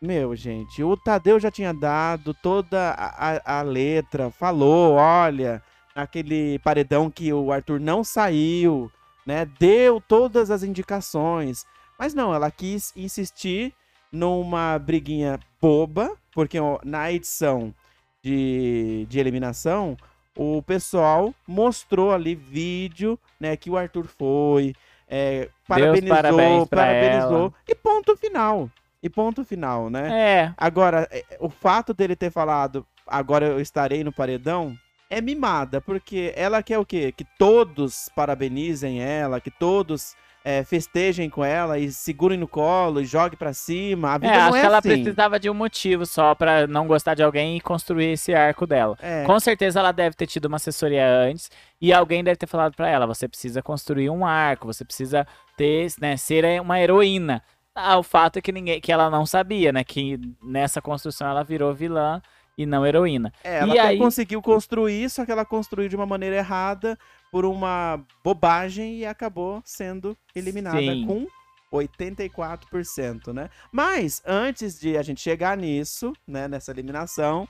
meu, 0.06 0.36
gente, 0.36 0.84
o 0.84 0.96
Tadeu 0.96 1.40
já 1.40 1.50
tinha 1.52 1.74
dado 1.74 2.34
toda 2.34 2.92
a, 2.92 3.32
a- 3.36 3.60
a 3.60 3.62
letra, 3.62 4.30
falou, 4.32 4.94
olha, 4.94 5.62
naquele 5.96 6.60
paredão 6.60 7.10
que 7.10 7.32
o 7.34 7.52
Arthur 7.52 7.80
não 7.80 8.04
saiu, 8.04 8.92
né? 9.26 9.46
Deu 9.60 10.00
todas 10.02 10.52
as 10.52 10.64
indicações. 10.64 11.66
Mas 11.98 12.14
não, 12.14 12.34
ela 12.34 12.52
quis 12.52 12.92
insistir 12.96 13.74
numa 14.12 14.78
briguinha 14.78 15.40
boba, 15.62 16.12
porque 16.34 16.60
ó, 16.60 16.80
na 16.84 17.12
edição 17.12 17.74
de, 18.22 19.06
de 19.10 19.20
eliminação, 19.20 19.98
o 20.38 20.62
pessoal 20.62 21.34
mostrou 21.48 22.12
ali 22.12 22.36
vídeo, 22.36 23.18
né, 23.40 23.56
que 23.56 23.70
o 23.70 23.78
Arthur 23.78 24.06
foi, 24.08 24.74
é, 25.08 25.50
parabenizou, 25.68 26.68
parabenizou, 26.68 27.40
ela. 27.46 27.54
e 27.68 27.76
ponto 27.76 28.16
final. 28.18 28.70
E 29.06 29.10
ponto 29.10 29.46
final, 29.46 29.88
né? 29.88 30.10
É, 30.12 30.54
Agora, 30.58 31.08
é, 31.12 31.24
o 31.40 31.48
fato 31.48 31.94
dele 31.94 32.16
ter 32.16 32.32
falado, 32.32 32.84
agora 33.06 33.46
eu 33.46 33.62
estarei 33.62 34.04
no 34.04 34.12
paredão, 34.12 34.76
é 35.12 35.22
mimada, 35.22 35.80
porque 35.80 36.34
ela 36.36 36.64
quer 36.64 36.80
o 36.80 36.86
quê? 36.86 37.12
Que 37.16 37.24
todos 37.38 38.10
parabenizem 38.16 39.04
ela, 39.04 39.40
que 39.40 39.52
todos 39.52 40.16
é, 40.44 40.64
festejem 40.64 41.30
com 41.30 41.46
ela 41.46 41.78
e 41.78 41.92
segurem 41.92 42.38
no 42.38 42.48
colo 42.48 43.00
e 43.00 43.06
joguem 43.06 43.38
pra 43.38 43.54
cima. 43.54 44.14
A 44.14 44.18
vida 44.18 44.34
é, 44.34 44.38
não 44.38 44.48
acho 44.48 44.56
é 44.58 44.60
que 44.62 44.66
ela 44.66 44.78
assim. 44.80 44.90
precisava 44.90 45.40
de 45.40 45.52
um 45.52 45.54
motivo 45.54 46.04
só 46.08 46.34
pra 46.34 46.66
não 46.66 46.88
gostar 46.88 47.14
de 47.14 47.22
alguém 47.22 47.58
e 47.58 47.62
construir 47.62 48.14
esse 48.14 48.34
arco 48.34 48.66
dela. 48.66 48.98
É. 49.00 49.24
Com 49.24 49.40
certeza 49.40 49.80
ela 49.80 49.92
deve 49.92 50.16
ter 50.16 50.26
tido 50.26 50.46
uma 50.46 50.58
assessoria 50.58 51.08
antes 51.08 51.52
e 51.80 51.94
alguém 51.94 52.24
deve 52.24 52.38
ter 52.38 52.48
falado 52.48 52.76
pra 52.76 52.90
ela: 52.90 53.06
você 53.06 53.28
precisa 53.28 53.62
construir 53.62 54.10
um 54.10 54.26
arco, 54.26 54.66
você 54.66 54.84
precisa 54.84 55.28
ter, 55.56 55.92
né, 56.02 56.18
ser 56.18 56.60
uma 56.60 56.80
heroína. 56.80 57.44
Ah, 57.76 57.98
o 57.98 58.04
fato 58.04 58.38
é 58.40 58.42
que 58.42 58.52
ninguém, 58.54 58.80
que 58.80 58.92
ela 58.92 59.10
não 59.10 59.26
sabia, 59.26 59.74
né, 59.74 59.84
que 59.84 60.18
nessa 60.42 60.82
construção 60.82 61.28
ela 61.28 61.44
virou 61.44 61.74
vilã 61.74 62.22
e 62.58 62.66
não 62.66 62.86
heroína. 62.86 63.34
É, 63.44 63.58
ela 63.60 63.76
E 63.76 63.80
até 63.80 63.90
aí- 63.90 63.98
conseguiu 63.98 64.42
construir, 64.42 65.10
só 65.10 65.26
que 65.26 65.32
ela 65.32 65.44
construiu 65.44 65.90
de 65.90 65.96
uma 65.96 66.06
maneira 66.06 66.38
errada 66.38 66.98
por 67.30 67.44
uma 67.44 68.02
bobagem 68.24 69.00
e 69.00 69.06
acabou 69.06 69.62
sendo 69.66 70.18
eliminada 70.34 70.80
Sim. 70.80 71.06
com 71.06 71.28
84%, 71.74 73.34
né? 73.34 73.50
Mas 73.72 74.22
antes 74.26 74.80
de 74.80 74.98
a 74.98 75.02
gente 75.04 75.20
chegar 75.22 75.58
nisso, 75.58 76.14
né, 76.28 76.48
nessa 76.48 76.72
eliminação, 76.72 77.48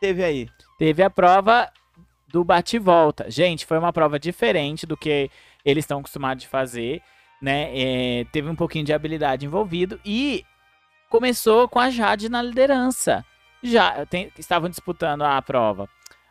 teve 0.00 0.24
aí. 0.24 0.48
Teve 0.78 1.02
a 1.02 1.10
prova 1.10 1.70
do 2.28 2.42
bate-volta. 2.44 3.30
Gente, 3.30 3.66
foi 3.66 3.78
uma 3.78 3.92
prova 3.92 4.18
diferente 4.18 4.86
do 4.86 4.96
que 4.96 5.30
eles 5.64 5.84
estão 5.84 6.00
acostumados 6.00 6.42
de 6.42 6.48
fazer, 6.48 7.02
né? 7.40 7.70
É, 7.72 8.24
teve 8.32 8.48
um 8.48 8.56
pouquinho 8.56 8.84
de 8.84 8.92
habilidade 8.92 9.46
envolvido 9.46 10.00
e 10.04 10.44
começou 11.08 11.68
com 11.68 11.78
a 11.78 11.90
Jade 11.90 12.28
na 12.28 12.42
liderança. 12.42 13.24
Já 13.62 14.04
tem- 14.06 14.30
estavam 14.38 14.68
disputando 14.68 15.22
a 15.22 15.40
prova. 15.42 15.88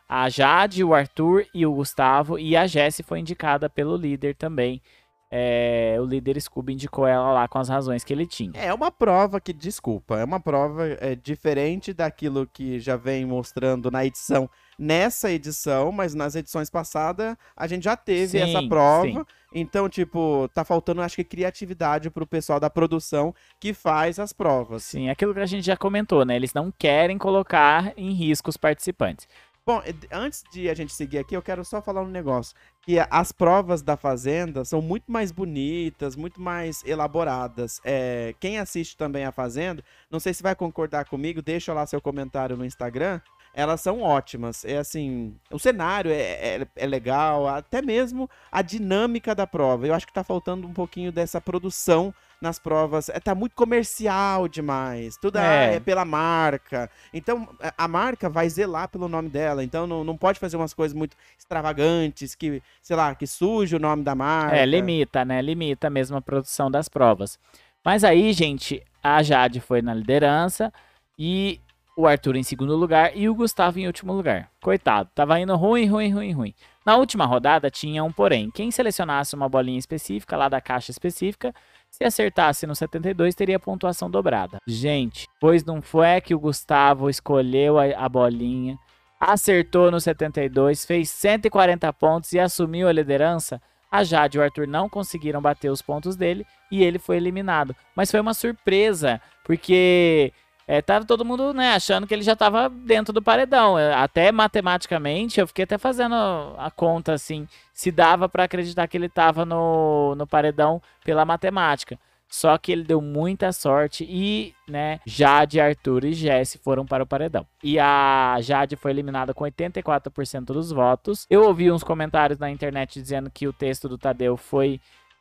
A 0.08 0.28
Jade, 0.28 0.82
o 0.82 0.92
Arthur 0.92 1.46
e 1.54 1.64
o 1.64 1.72
Gustavo 1.72 2.38
e 2.38 2.56
a 2.56 2.66
Jessie 2.66 3.04
foi 3.04 3.20
indicada 3.20 3.70
pelo 3.70 3.96
líder 3.96 4.34
também. 4.34 4.82
É, 5.30 5.96
o 6.00 6.04
líder 6.04 6.40
Scooby 6.40 6.72
indicou 6.72 7.06
ela 7.06 7.32
lá 7.32 7.46
com 7.46 7.58
as 7.58 7.68
razões 7.68 8.02
que 8.02 8.12
ele 8.12 8.26
tinha. 8.26 8.52
É 8.54 8.74
uma 8.74 8.90
prova 8.90 9.40
que, 9.40 9.52
desculpa, 9.52 10.18
é 10.18 10.24
uma 10.24 10.40
prova 10.40 10.88
é, 11.00 11.14
diferente 11.14 11.92
daquilo 11.92 12.48
que 12.52 12.80
já 12.80 12.96
vem 12.96 13.24
mostrando 13.24 13.90
na 13.92 14.04
edição, 14.04 14.50
nessa 14.76 15.30
edição, 15.30 15.92
mas 15.92 16.14
nas 16.14 16.34
edições 16.34 16.68
passadas 16.68 17.36
a 17.56 17.66
gente 17.68 17.84
já 17.84 17.96
teve 17.96 18.38
essa 18.38 18.60
Sim, 18.60 18.68
prova. 18.68 19.06
sim. 19.06 19.24
Então, 19.52 19.88
tipo, 19.88 20.48
tá 20.54 20.64
faltando, 20.64 21.02
acho 21.02 21.16
que, 21.16 21.24
criatividade 21.24 22.08
pro 22.08 22.26
pessoal 22.26 22.60
da 22.60 22.70
produção 22.70 23.34
que 23.58 23.74
faz 23.74 24.18
as 24.18 24.32
provas. 24.32 24.84
Sim, 24.84 25.10
aquilo 25.10 25.34
que 25.34 25.40
a 25.40 25.46
gente 25.46 25.66
já 25.66 25.76
comentou, 25.76 26.24
né? 26.24 26.36
Eles 26.36 26.54
não 26.54 26.72
querem 26.76 27.18
colocar 27.18 27.92
em 27.96 28.12
risco 28.12 28.48
os 28.48 28.56
participantes. 28.56 29.28
Bom, 29.70 29.80
e- 29.86 29.94
antes 30.12 30.42
de 30.50 30.68
a 30.68 30.74
gente 30.74 30.92
seguir 30.92 31.18
aqui, 31.18 31.36
eu 31.36 31.40
quero 31.40 31.64
só 31.64 31.80
falar 31.80 32.02
um 32.02 32.08
negócio. 32.08 32.56
Que 32.82 32.98
as 33.08 33.30
provas 33.30 33.82
da 33.82 33.96
Fazenda 33.96 34.64
são 34.64 34.82
muito 34.82 35.12
mais 35.12 35.30
bonitas, 35.30 36.16
muito 36.16 36.40
mais 36.40 36.82
elaboradas. 36.84 37.80
É, 37.84 38.34
quem 38.40 38.58
assiste 38.58 38.96
também 38.96 39.24
a 39.24 39.30
Fazenda, 39.30 39.84
não 40.10 40.18
sei 40.18 40.34
se 40.34 40.42
vai 40.42 40.56
concordar 40.56 41.04
comigo, 41.04 41.40
deixa 41.40 41.72
lá 41.72 41.86
seu 41.86 42.00
comentário 42.00 42.56
no 42.56 42.64
Instagram. 42.64 43.20
Elas 43.60 43.80
são 43.80 44.00
ótimas. 44.02 44.64
É 44.64 44.78
assim, 44.78 45.34
o 45.50 45.58
cenário 45.58 46.10
é, 46.10 46.14
é, 46.62 46.66
é 46.76 46.86
legal, 46.86 47.46
até 47.46 47.82
mesmo 47.82 48.28
a 48.50 48.62
dinâmica 48.62 49.34
da 49.34 49.46
prova. 49.46 49.86
Eu 49.86 49.94
acho 49.94 50.06
que 50.06 50.12
tá 50.12 50.24
faltando 50.24 50.66
um 50.66 50.72
pouquinho 50.72 51.12
dessa 51.12 51.40
produção 51.40 52.14
nas 52.40 52.58
provas. 52.58 53.10
É, 53.10 53.20
tá 53.20 53.34
muito 53.34 53.54
comercial 53.54 54.48
demais. 54.48 55.16
Tudo 55.18 55.36
ah, 55.36 55.44
É. 55.44 55.74
é 55.74 55.80
pela 55.80 56.04
marca. 56.06 56.90
Então, 57.12 57.46
a- 57.76 57.86
marca 57.86 58.30
vai 58.30 58.48
zelar 58.48 58.88
pelo 58.88 59.08
nome 59.08 59.28
dela. 59.28 59.62
Então, 59.62 59.86
não, 59.86 60.02
não 60.02 60.16
pode 60.16 60.38
fazer 60.40 60.56
umas 60.56 60.72
coisas 60.72 60.96
muito 60.96 61.14
extravagantes, 61.38 62.34
que, 62.34 62.62
sei 62.82 62.96
lá, 62.96 63.14
que 63.14 63.26
suje 63.26 63.76
o 63.76 63.78
nome 63.78 64.02
da 64.02 64.14
marca. 64.14 64.56
É, 64.56 64.64
limita, 64.64 65.24
né? 65.24 65.42
Limita 65.42 65.90
mesmo 65.90 66.16
a 66.16 66.22
produção 66.22 66.70
das 66.70 66.88
provas. 66.88 67.38
Mas 67.84 68.04
aí, 68.04 68.32
gente, 68.32 68.82
a 69.02 69.22
Jade 69.22 69.60
foi 69.60 69.82
na 69.82 69.92
liderança 69.92 70.72
e 71.18 71.60
o 72.00 72.06
Arthur 72.06 72.36
em 72.36 72.42
segundo 72.42 72.74
lugar 72.74 73.12
e 73.14 73.28
o 73.28 73.34
Gustavo 73.34 73.78
em 73.78 73.86
último 73.86 74.12
lugar. 74.12 74.50
Coitado, 74.60 75.10
tava 75.14 75.38
indo 75.38 75.54
ruim, 75.56 75.86
ruim, 75.86 76.10
ruim, 76.10 76.32
ruim. 76.32 76.54
Na 76.84 76.96
última 76.96 77.26
rodada 77.26 77.70
tinha 77.70 78.02
um 78.02 78.10
porém. 78.10 78.50
Quem 78.50 78.70
selecionasse 78.70 79.34
uma 79.34 79.48
bolinha 79.48 79.78
específica 79.78 80.36
lá 80.36 80.48
da 80.48 80.60
caixa 80.60 80.90
específica, 80.90 81.54
se 81.90 82.04
acertasse 82.04 82.66
no 82.66 82.74
72, 82.74 83.34
teria 83.34 83.60
pontuação 83.60 84.10
dobrada. 84.10 84.58
Gente, 84.66 85.28
pois 85.38 85.64
não 85.64 85.82
foi 85.82 86.20
que 86.20 86.34
o 86.34 86.40
Gustavo 86.40 87.10
escolheu 87.10 87.78
a, 87.78 87.84
a 87.84 88.08
bolinha, 88.08 88.78
acertou 89.20 89.90
no 89.90 90.00
72, 90.00 90.84
fez 90.86 91.10
140 91.10 91.92
pontos 91.92 92.32
e 92.32 92.40
assumiu 92.40 92.88
a 92.88 92.92
liderança? 92.92 93.60
A 93.90 94.04
Jade 94.04 94.38
e 94.38 94.40
o 94.40 94.42
Arthur 94.42 94.68
não 94.68 94.88
conseguiram 94.88 95.42
bater 95.42 95.68
os 95.68 95.82
pontos 95.82 96.14
dele 96.16 96.46
e 96.70 96.82
ele 96.82 96.98
foi 96.98 97.16
eliminado. 97.16 97.74
Mas 97.94 98.10
foi 98.10 98.20
uma 98.20 98.32
surpresa, 98.32 99.20
porque 99.44 100.32
é, 100.70 100.80
tava 100.80 101.04
todo 101.04 101.24
mundo, 101.24 101.52
né, 101.52 101.74
achando 101.74 102.06
que 102.06 102.14
ele 102.14 102.22
já 102.22 102.36
tava 102.36 102.68
dentro 102.68 103.12
do 103.12 103.20
paredão. 103.20 103.76
É, 103.76 103.92
Até 103.92 104.30
matematicamente, 104.30 105.40
eu 105.40 105.46
fiquei 105.48 105.64
até 105.64 105.76
fazendo 105.76 106.14
a 106.14 106.70
conta, 106.70 107.12
assim, 107.12 107.48
se 107.74 107.90
dava 107.90 108.28
pra 108.28 108.44
acreditar 108.44 108.86
que 108.86 108.96
ele 108.96 109.08
tava 109.08 109.44
no, 109.44 110.14
no 110.14 110.28
paredão 110.28 110.80
pela 111.04 111.24
matemática. 111.24 111.98
Só 112.28 112.56
que 112.56 112.70
ele 112.70 112.84
deu 112.84 113.00
muita 113.00 113.50
sorte 113.50 114.06
e, 114.08 114.54
né, 114.68 115.00
Jade, 115.04 115.58
Arthur 115.58 116.04
e 116.04 116.12
Jesse 116.12 116.58
foram 116.58 116.86
para 116.86 117.02
o 117.02 117.06
paredão. 117.06 117.44
E 117.64 117.76
a 117.76 118.36
Jade 118.40 118.76
foi 118.76 118.92
eliminada 118.92 119.34
com 119.34 119.42
84% 119.42 120.44
dos 120.44 120.70
votos. 120.70 121.26
Eu 121.28 121.42
ouvi 121.42 121.72
uns 121.72 121.82
comentários 121.82 122.38
na 122.38 122.48
internet 122.48 123.02
dizendo 123.02 123.28
que 123.28 123.48
o 123.48 123.52
texto 123.52 123.88
do 123.88 123.98
Tadeu 123.98 124.36
foi 124.36 124.80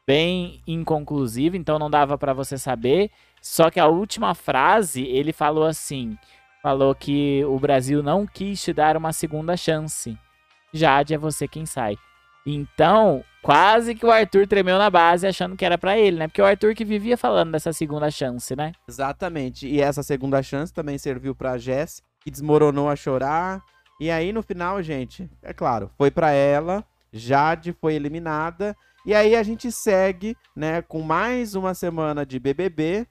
bem 0.10 0.60
inconclusivo, 0.66 1.56
então 1.56 1.78
não 1.78 1.88
dava 1.88 2.18
pra 2.18 2.34
você 2.34 2.58
saber. 2.58 3.12
Só 3.42 3.70
que 3.70 3.80
a 3.80 3.88
última 3.88 4.36
frase, 4.36 5.04
ele 5.04 5.32
falou 5.34 5.66
assim: 5.66 6.18
falou 6.62 6.94
que 6.94 7.44
o 7.46 7.60
Brasil 7.60 8.04
não 8.04 8.26
quis 8.26 8.62
te 8.62 8.74
dar 8.74 8.98
uma 8.98 9.14
segunda 9.14 9.56
chance. 9.56 10.18
Jade 10.74 11.14
é 11.14 11.18
você 11.18 11.48
quem 11.48 11.66
sai. 11.66 11.98
Então, 12.46 13.24
quase 13.42 13.94
que 13.94 14.06
o 14.06 14.12
Arthur 14.12 14.48
tremeu 14.48 14.78
na 14.78 14.90
base 14.90 15.28
achando 15.28 15.56
que 15.56 15.66
era 15.66 15.78
pra 15.78 15.98
ele, 15.98 16.18
né? 16.18 16.28
Porque 16.28 16.42
o 16.42 16.46
Arthur 16.46 16.74
que 16.74 16.86
vivia 16.86 17.18
falando 17.18 17.52
dessa 17.52 17.74
segunda 17.74 18.10
chance, 18.10 18.56
né? 18.56 18.72
Exatamente. 18.88 19.68
E 19.68 19.82
essa 19.82 20.02
segunda 20.04 20.42
chance 20.42 20.74
também 20.74 20.98
serviu 20.98 21.36
pra 21.36 21.58
Jess, 21.58 22.02
que 22.22 22.32
desmoronou 22.32 22.90
a 22.90 22.96
chorar. 22.96 23.62
E 24.00 24.10
aí 24.10 24.32
no 24.32 24.42
final, 24.42 24.82
gente, 24.82 25.30
é 25.42 25.54
claro, 25.54 25.92
foi 25.98 26.10
pra 26.10 26.32
ela. 26.32 26.84
Jade 27.12 27.74
foi 27.74 27.96
eliminada. 27.96 28.76
E 29.06 29.14
aí 29.14 29.36
a 29.36 29.44
gente 29.44 29.72
segue, 29.72 30.36
né, 30.56 30.82
com 30.82 31.02
mais 31.02 31.56
uma 31.56 31.74
semana 31.74 32.26
de 32.26 32.40
BBB. 32.40 33.08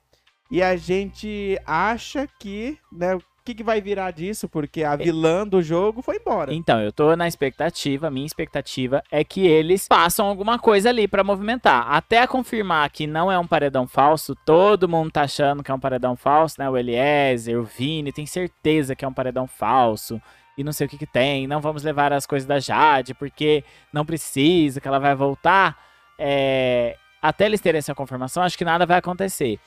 E 0.51 0.63
a 0.63 0.75
gente 0.75 1.59
acha 1.65 2.27
que, 2.39 2.77
né, 2.91 3.15
o 3.15 3.21
que, 3.45 3.53
que 3.53 3.63
vai 3.63 3.79
virar 3.79 4.11
disso? 4.11 4.49
Porque 4.49 4.83
a 4.83 4.95
vilã 4.95 5.47
do 5.47 5.61
jogo 5.61 6.01
foi 6.01 6.17
embora. 6.17 6.53
Então, 6.53 6.81
eu 6.81 6.91
tô 6.91 7.15
na 7.15 7.27
expectativa, 7.27 8.09
minha 8.09 8.25
expectativa 8.25 9.03
é 9.11 9.23
que 9.23 9.45
eles 9.45 9.87
façam 9.87 10.25
alguma 10.27 10.57
coisa 10.57 10.89
ali 10.89 11.07
pra 11.07 11.23
movimentar. 11.23 11.87
Até 11.91 12.25
confirmar 12.27 12.89
que 12.89 13.05
não 13.07 13.31
é 13.31 13.37
um 13.37 13.47
paredão 13.47 13.87
falso, 13.87 14.35
todo 14.45 14.89
mundo 14.89 15.11
tá 15.11 15.21
achando 15.21 15.63
que 15.63 15.71
é 15.71 15.73
um 15.73 15.79
paredão 15.79 16.15
falso, 16.15 16.55
né? 16.59 16.69
O 16.69 16.77
Eliezer, 16.77 17.59
o 17.59 17.63
Vini, 17.63 18.11
tem 18.11 18.25
certeza 18.25 18.95
que 18.95 19.05
é 19.05 19.07
um 19.07 19.13
paredão 19.13 19.47
falso. 19.47 20.21
E 20.57 20.63
não 20.63 20.73
sei 20.73 20.87
o 20.87 20.89
que 20.89 20.97
que 20.97 21.07
tem, 21.07 21.47
não 21.47 21.61
vamos 21.61 21.83
levar 21.83 22.11
as 22.11 22.25
coisas 22.25 22.45
da 22.45 22.59
Jade, 22.59 23.13
porque 23.13 23.63
não 23.93 24.05
precisa, 24.05 24.81
que 24.81 24.87
ela 24.87 24.99
vai 24.99 25.15
voltar. 25.15 25.77
É, 26.17 26.97
Até 27.21 27.45
eles 27.45 27.61
terem 27.61 27.79
essa 27.79 27.95
confirmação, 27.95 28.43
acho 28.43 28.57
que 28.57 28.65
nada 28.65 28.85
vai 28.85 28.97
acontecer. 28.97 29.59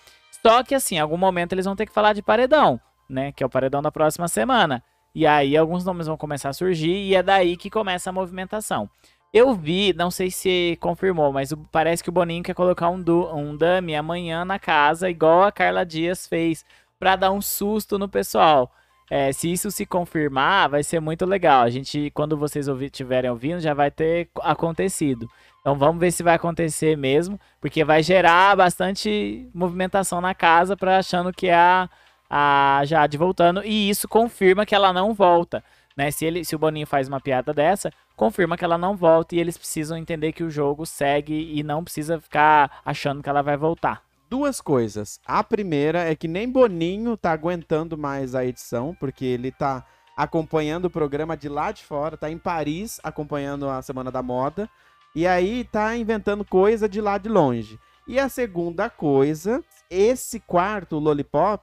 Só 0.45 0.63
que 0.63 0.75
assim, 0.75 0.97
em 0.97 1.01
algum 1.01 1.17
momento 1.17 1.53
eles 1.53 1.65
vão 1.65 1.77
ter 1.77 1.87
que 1.87 1.93
falar 1.93 2.13
de 2.13 2.23
paredão, 2.23 2.81
né? 3.09 3.33
Que 3.33 3.43
é 3.43 3.47
o 3.47 3.51
paredão 3.51 3.81
da 3.81 3.93
próxima 3.93 4.27
semana. 4.29 4.83
E 5.15 5.27
aí 5.27 5.57
alguns 5.57 5.85
nomes 5.85 6.07
vão 6.07 6.17
começar 6.17 6.49
a 6.49 6.55
surgir 6.55 6.91
e 6.91 7.15
é 7.15 7.23
daí 7.23 7.57
que 7.57 7.71
começa 7.71 8.11
a 8.11 8.13
movimentação. 8.13 8.89
Eu 9.33 9.55
vi, 9.55 9.95
não 9.95 10.11
sei 10.11 10.31
se 10.31 10.77
confirmou, 10.81 11.33
mas 11.33 11.55
parece 11.71 12.03
que 12.03 12.11
o 12.11 12.13
Boninho 12.13 12.43
quer 12.43 12.55
colocar 12.55 12.91
um, 12.91 13.01
du, 13.01 13.27
um 13.35 13.57
dummy 13.57 13.95
amanhã 13.95 14.45
na 14.45 14.59
casa, 14.59 15.09
igual 15.09 15.45
a 15.45 15.53
Carla 15.53 15.87
Dias 15.87 16.27
fez, 16.27 16.67
pra 16.99 17.17
dar 17.17 17.31
um 17.31 17.41
susto 17.41 17.99
no 17.99 18.09
pessoal. 18.09 18.71
É, 19.11 19.33
se 19.33 19.51
isso 19.51 19.71
se 19.71 19.85
confirmar, 19.85 20.69
vai 20.69 20.83
ser 20.83 21.01
muito 21.01 21.25
legal. 21.27 21.63
A 21.63 21.71
gente, 21.71 22.11
quando 22.15 22.37
vocês 22.37 22.69
ouvi, 22.69 22.91
tiverem 22.91 23.31
ouvindo, 23.31 23.61
já 23.61 23.75
vai 23.75 23.91
ter 23.91 24.29
acontecido. 24.41 25.29
Então 25.63 25.79
vamos 25.79 26.01
ver 26.01 26.11
se 26.11 26.25
vai 26.25 26.35
acontecer 26.35 26.97
mesmo, 26.97 27.41
porque 27.61 27.85
vai 27.85 28.03
gerar 28.03 28.57
bastante 28.57 29.49
movimentação 29.55 30.21
na 30.21 30.35
casa 30.35 30.77
para 30.77 30.99
achando 30.99 31.33
que 31.33 31.47
é 31.47 31.55
a, 31.55 31.89
a 32.29 32.83
Jade 32.85 33.17
voltando 33.17 33.65
e 33.65 33.89
isso 33.89 34.09
confirma 34.09 34.67
que 34.67 34.75
ela 34.75 34.93
não 34.93 35.15
volta, 35.15 35.63
né? 35.97 36.11
Se 36.11 36.25
ele, 36.25 36.45
se 36.45 36.57
o 36.57 36.59
Boninho 36.59 36.87
faz 36.87 37.07
uma 37.07 37.21
piada 37.21 37.55
dessa, 37.55 37.93
confirma 38.17 38.57
que 38.57 38.65
ela 38.65 38.77
não 38.77 38.97
volta 38.97 39.37
e 39.37 39.39
eles 39.39 39.57
precisam 39.57 39.97
entender 39.97 40.33
que 40.33 40.43
o 40.43 40.51
jogo 40.51 40.85
segue 40.85 41.57
e 41.57 41.63
não 41.63 41.85
precisa 41.85 42.21
ficar 42.21 42.81
achando 42.85 43.23
que 43.23 43.29
ela 43.29 43.41
vai 43.41 43.57
voltar. 43.57 44.03
Duas 44.29 44.61
coisas. 44.61 45.21
A 45.25 45.45
primeira 45.45 46.01
é 46.01 46.17
que 46.17 46.27
nem 46.27 46.51
Boninho 46.51 47.17
tá 47.17 47.31
aguentando 47.31 47.97
mais 47.97 48.35
a 48.35 48.45
edição, 48.45 48.97
porque 48.99 49.25
ele 49.25 49.53
tá 49.53 49.85
acompanhando 50.17 50.87
o 50.87 50.91
programa 50.91 51.37
de 51.37 51.49
lá 51.49 51.71
de 51.71 51.85
fora, 51.85 52.17
tá 52.17 52.29
em 52.29 52.39
Paris 52.39 52.99
acompanhando 53.05 53.69
a 53.69 53.81
Semana 53.81 54.11
da 54.11 54.23
Moda, 54.23 54.69
e 55.15 55.27
aí 55.27 55.65
tá 55.65 55.97
inventando 55.97 56.45
coisa 56.45 56.89
de 56.89 57.01
lá 57.01 57.19
de 57.19 57.29
longe. 57.29 57.79
E 58.07 58.19
a 58.19 58.29
segunda 58.29 58.91
coisa, 58.91 59.63
esse 59.91 60.41
quarto, 60.41 60.99
Lollipop, 60.99 61.63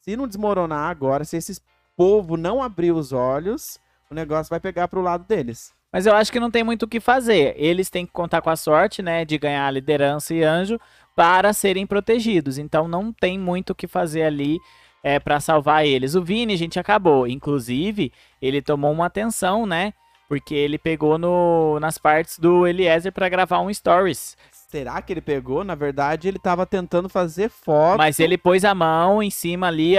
se 0.00 0.16
não 0.16 0.28
desmoronar 0.28 0.88
agora, 0.90 1.24
se 1.24 1.36
esse 1.36 1.60
povo 1.96 2.36
não 2.36 2.62
abrir 2.62 2.92
os 2.92 3.12
olhos, 3.12 3.78
o 4.10 4.14
negócio 4.14 4.50
vai 4.50 4.60
pegar 4.60 4.88
pro 4.88 5.00
lado 5.00 5.24
deles. 5.24 5.72
Mas 5.92 6.06
eu 6.06 6.14
acho 6.14 6.30
que 6.30 6.38
não 6.38 6.50
tem 6.50 6.62
muito 6.62 6.84
o 6.84 6.88
que 6.88 7.00
fazer. 7.00 7.54
Eles 7.56 7.90
têm 7.90 8.06
que 8.06 8.12
contar 8.12 8.40
com 8.40 8.50
a 8.50 8.56
sorte, 8.56 9.02
né, 9.02 9.24
de 9.24 9.36
ganhar 9.36 9.66
a 9.66 9.70
liderança 9.70 10.32
e 10.32 10.42
anjo 10.42 10.78
para 11.16 11.52
serem 11.52 11.86
protegidos. 11.86 12.58
Então 12.58 12.86
não 12.86 13.12
tem 13.12 13.38
muito 13.38 13.70
o 13.70 13.74
que 13.74 13.88
fazer 13.88 14.22
ali 14.22 14.58
é, 15.02 15.18
para 15.18 15.40
salvar 15.40 15.84
eles. 15.84 16.14
O 16.14 16.22
Vini, 16.22 16.56
gente, 16.56 16.78
acabou. 16.78 17.26
Inclusive, 17.26 18.12
ele 18.40 18.62
tomou 18.62 18.92
uma 18.92 19.06
atenção, 19.06 19.66
né? 19.66 19.92
Porque 20.30 20.54
ele 20.54 20.78
pegou 20.78 21.18
no, 21.18 21.80
nas 21.80 21.98
partes 21.98 22.38
do 22.38 22.64
Eliezer 22.64 23.10
para 23.10 23.28
gravar 23.28 23.58
um 23.58 23.74
stories. 23.74 24.36
Será 24.52 25.02
que 25.02 25.12
ele 25.12 25.20
pegou? 25.20 25.64
Na 25.64 25.74
verdade, 25.74 26.28
ele 26.28 26.38
tava 26.38 26.64
tentando 26.64 27.08
fazer 27.08 27.50
foto. 27.50 27.98
Mas 27.98 28.20
ele 28.20 28.38
pôs 28.38 28.64
a 28.64 28.72
mão 28.72 29.20
em 29.20 29.28
cima 29.28 29.66
ali, 29.66 29.94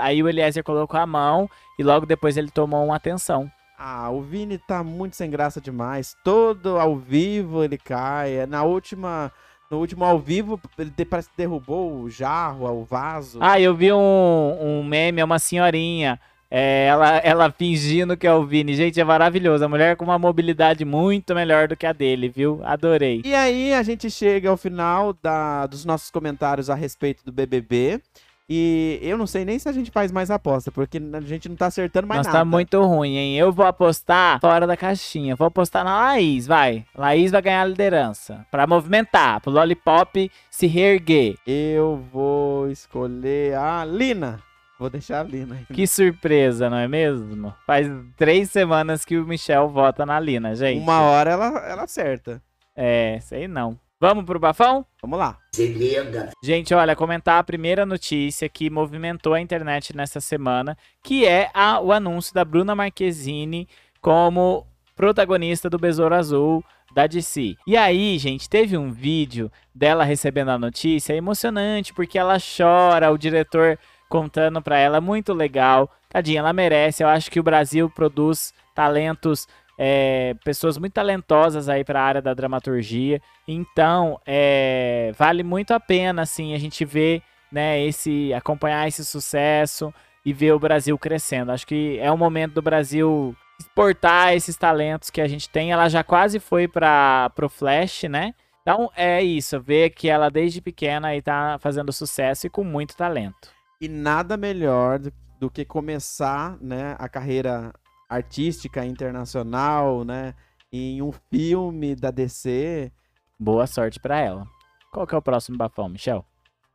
aí 0.00 0.22
o 0.22 0.28
Eliezer 0.30 0.64
colocou 0.64 0.98
a 0.98 1.06
mão 1.06 1.50
e 1.78 1.82
logo 1.82 2.06
depois 2.06 2.38
ele 2.38 2.50
tomou 2.50 2.82
uma 2.82 2.96
atenção. 2.96 3.52
Ah, 3.78 4.08
o 4.08 4.22
Vini 4.22 4.56
tá 4.56 4.82
muito 4.82 5.16
sem 5.16 5.28
graça 5.28 5.60
demais. 5.60 6.16
Todo 6.24 6.78
ao 6.78 6.96
vivo 6.96 7.62
ele 7.62 7.76
cai. 7.76 8.38
É, 8.38 8.46
Na 8.46 8.62
última. 8.62 9.30
No 9.70 9.80
último 9.80 10.04
ao 10.04 10.18
vivo, 10.18 10.58
ele 10.78 10.92
parece 11.04 11.28
que 11.28 11.36
derrubou 11.36 12.00
o 12.00 12.08
jarro, 12.08 12.66
o 12.70 12.84
vaso. 12.84 13.38
Ah, 13.42 13.60
eu 13.60 13.74
vi 13.74 13.92
um, 13.92 14.56
um 14.60 14.82
meme, 14.82 15.20
é 15.20 15.24
uma 15.24 15.38
senhorinha. 15.38 16.18
É, 16.56 16.86
ela, 16.86 17.16
ela 17.18 17.50
fingindo 17.50 18.16
que 18.16 18.26
é 18.26 18.32
o 18.32 18.44
Vini. 18.46 18.74
Gente, 18.74 19.00
é 19.00 19.04
maravilhoso. 19.04 19.64
A 19.64 19.68
mulher 19.68 19.96
com 19.96 20.04
uma 20.04 20.18
mobilidade 20.18 20.84
muito 20.84 21.34
melhor 21.34 21.66
do 21.66 21.76
que 21.76 21.84
a 21.86 21.92
dele, 21.92 22.28
viu? 22.28 22.60
Adorei. 22.62 23.22
E 23.24 23.34
aí 23.34 23.72
a 23.74 23.82
gente 23.82 24.08
chega 24.08 24.48
ao 24.50 24.56
final 24.56 25.12
da- 25.20 25.66
dos 25.66 25.84
nossos 25.84 26.10
comentários 26.10 26.70
a 26.70 26.74
respeito 26.76 27.24
do 27.24 27.32
BBB. 27.32 28.00
E 28.48 28.98
eu 29.02 29.16
não 29.16 29.26
sei 29.26 29.42
nem 29.42 29.58
se 29.58 29.66
a 29.68 29.72
gente 29.72 29.90
faz 29.90 30.12
mais 30.12 30.30
aposta, 30.30 30.70
porque 30.70 31.00
a 31.14 31.20
gente 31.22 31.48
não 31.48 31.56
tá 31.56 31.64
acertando 31.66 32.06
mais 32.06 32.18
Nossa, 32.18 32.28
nada. 32.28 32.40
tá 32.40 32.44
muito 32.44 32.78
ruim, 32.84 33.16
hein? 33.16 33.38
Eu 33.38 33.50
vou 33.50 33.64
apostar 33.64 34.38
fora 34.38 34.66
da 34.66 34.76
caixinha. 34.76 35.34
Vou 35.34 35.46
apostar 35.46 35.82
na 35.82 35.96
Laís, 35.98 36.46
vai. 36.46 36.84
Laís 36.94 37.30
vai 37.32 37.40
ganhar 37.40 37.62
a 37.62 37.66
liderança. 37.66 38.44
Pra 38.50 38.66
movimentar, 38.66 39.40
pro 39.40 39.50
Lollipop 39.50 40.30
se 40.50 40.66
reerguer. 40.66 41.36
Eu 41.46 42.04
vou 42.12 42.68
escolher 42.70 43.54
a 43.56 43.82
Lina. 43.86 44.40
Vou 44.78 44.90
deixar 44.90 45.20
a 45.20 45.22
Lina 45.22 45.54
aí. 45.56 45.74
Que 45.74 45.86
surpresa, 45.86 46.68
não 46.68 46.76
é 46.78 46.88
mesmo? 46.88 47.54
Faz 47.66 47.86
três 48.16 48.50
semanas 48.50 49.04
que 49.04 49.16
o 49.16 49.26
Michel 49.26 49.68
vota 49.68 50.04
na 50.04 50.18
Lina, 50.18 50.54
gente. 50.54 50.80
Uma 50.82 51.00
hora 51.02 51.30
ela, 51.30 51.46
ela 51.68 51.82
acerta. 51.84 52.42
É, 52.76 53.18
sei 53.20 53.46
não. 53.46 53.78
Vamos 54.00 54.24
pro 54.24 54.38
bafão? 54.40 54.84
Vamos 55.00 55.18
lá. 55.18 55.38
Se 55.54 55.66
liga, 55.68 56.30
Gente, 56.42 56.74
olha, 56.74 56.96
comentar 56.96 57.38
a 57.38 57.44
primeira 57.44 57.86
notícia 57.86 58.48
que 58.48 58.68
movimentou 58.68 59.32
a 59.32 59.40
internet 59.40 59.96
nessa 59.96 60.20
semana, 60.20 60.76
que 61.02 61.24
é 61.24 61.48
a- 61.54 61.80
o 61.80 61.92
anúncio 61.92 62.34
da 62.34 62.44
Bruna 62.44 62.74
Marquezine 62.74 63.68
como 64.00 64.66
protagonista 64.96 65.70
do 65.70 65.78
Besouro 65.78 66.14
Azul 66.14 66.62
da 66.94 67.06
DC. 67.06 67.56
E 67.66 67.76
aí, 67.76 68.18
gente, 68.18 68.48
teve 68.48 68.76
um 68.76 68.92
vídeo 68.92 69.50
dela 69.74 70.04
recebendo 70.04 70.50
a 70.50 70.58
notícia 70.58 71.12
é 71.12 71.16
emocionante, 71.16 71.94
porque 71.94 72.18
ela 72.18 72.36
chora, 72.38 73.10
o 73.10 73.16
diretor 73.18 73.78
contando 74.14 74.62
pra 74.62 74.78
ela, 74.78 75.00
muito 75.00 75.32
legal. 75.32 75.90
Tadinha, 76.08 76.38
ela 76.38 76.52
merece. 76.52 77.02
Eu 77.02 77.08
acho 77.08 77.28
que 77.28 77.40
o 77.40 77.42
Brasil 77.42 77.90
produz 77.90 78.54
talentos, 78.72 79.48
é, 79.76 80.36
pessoas 80.44 80.78
muito 80.78 80.92
talentosas 80.92 81.68
aí 81.68 81.82
pra 81.82 82.00
área 82.00 82.22
da 82.22 82.32
dramaturgia. 82.32 83.20
Então, 83.48 84.20
é, 84.24 85.10
vale 85.18 85.42
muito 85.42 85.74
a 85.74 85.80
pena, 85.80 86.22
assim, 86.22 86.54
a 86.54 86.58
gente 86.58 86.84
ver, 86.84 87.22
né, 87.50 87.84
esse, 87.84 88.32
acompanhar 88.32 88.86
esse 88.86 89.04
sucesso 89.04 89.92
e 90.24 90.32
ver 90.32 90.52
o 90.52 90.60
Brasil 90.60 90.96
crescendo. 90.96 91.50
Acho 91.50 91.66
que 91.66 91.98
é 92.00 92.08
o 92.12 92.16
momento 92.16 92.52
do 92.52 92.62
Brasil 92.62 93.34
exportar 93.58 94.32
esses 94.32 94.56
talentos 94.56 95.10
que 95.10 95.20
a 95.20 95.26
gente 95.26 95.50
tem. 95.50 95.72
Ela 95.72 95.88
já 95.88 96.04
quase 96.04 96.38
foi 96.38 96.68
para 96.68 97.30
pro 97.34 97.48
Flash, 97.48 98.04
né? 98.04 98.32
Então 98.62 98.88
é 98.96 99.20
isso, 99.20 99.60
ver 99.60 99.90
que 99.90 100.08
ela 100.08 100.30
desde 100.30 100.60
pequena 100.60 101.08
aí 101.08 101.20
tá 101.20 101.58
fazendo 101.58 101.92
sucesso 101.92 102.46
e 102.46 102.50
com 102.50 102.62
muito 102.62 102.96
talento. 102.96 103.54
E 103.80 103.88
nada 103.88 104.36
melhor 104.36 104.98
do, 104.98 105.12
do 105.40 105.50
que 105.50 105.64
começar, 105.64 106.56
né, 106.60 106.96
a 106.98 107.08
carreira 107.08 107.72
artística 108.08 108.84
internacional, 108.84 110.04
né, 110.04 110.34
em 110.72 111.02
um 111.02 111.12
filme 111.30 111.94
da 111.94 112.10
DC. 112.10 112.90
Boa 113.38 113.66
sorte 113.66 113.98
pra 114.00 114.18
ela. 114.18 114.46
Qual 114.92 115.06
que 115.06 115.14
é 115.14 115.18
o 115.18 115.22
próximo 115.22 115.58
bafão, 115.58 115.88
Michel? 115.88 116.24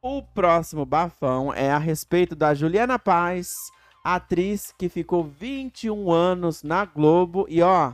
O 0.02 0.22
próximo 0.22 0.86
bafão 0.86 1.54
é 1.54 1.72
a 1.72 1.78
respeito 1.78 2.36
da 2.36 2.54
Juliana 2.54 2.98
Paz, 2.98 3.70
atriz 4.04 4.74
que 4.78 4.88
ficou 4.88 5.24
21 5.24 6.12
anos 6.12 6.64
na 6.64 6.86
Globo 6.86 7.46
e 7.50 7.62
ó, 7.62 7.94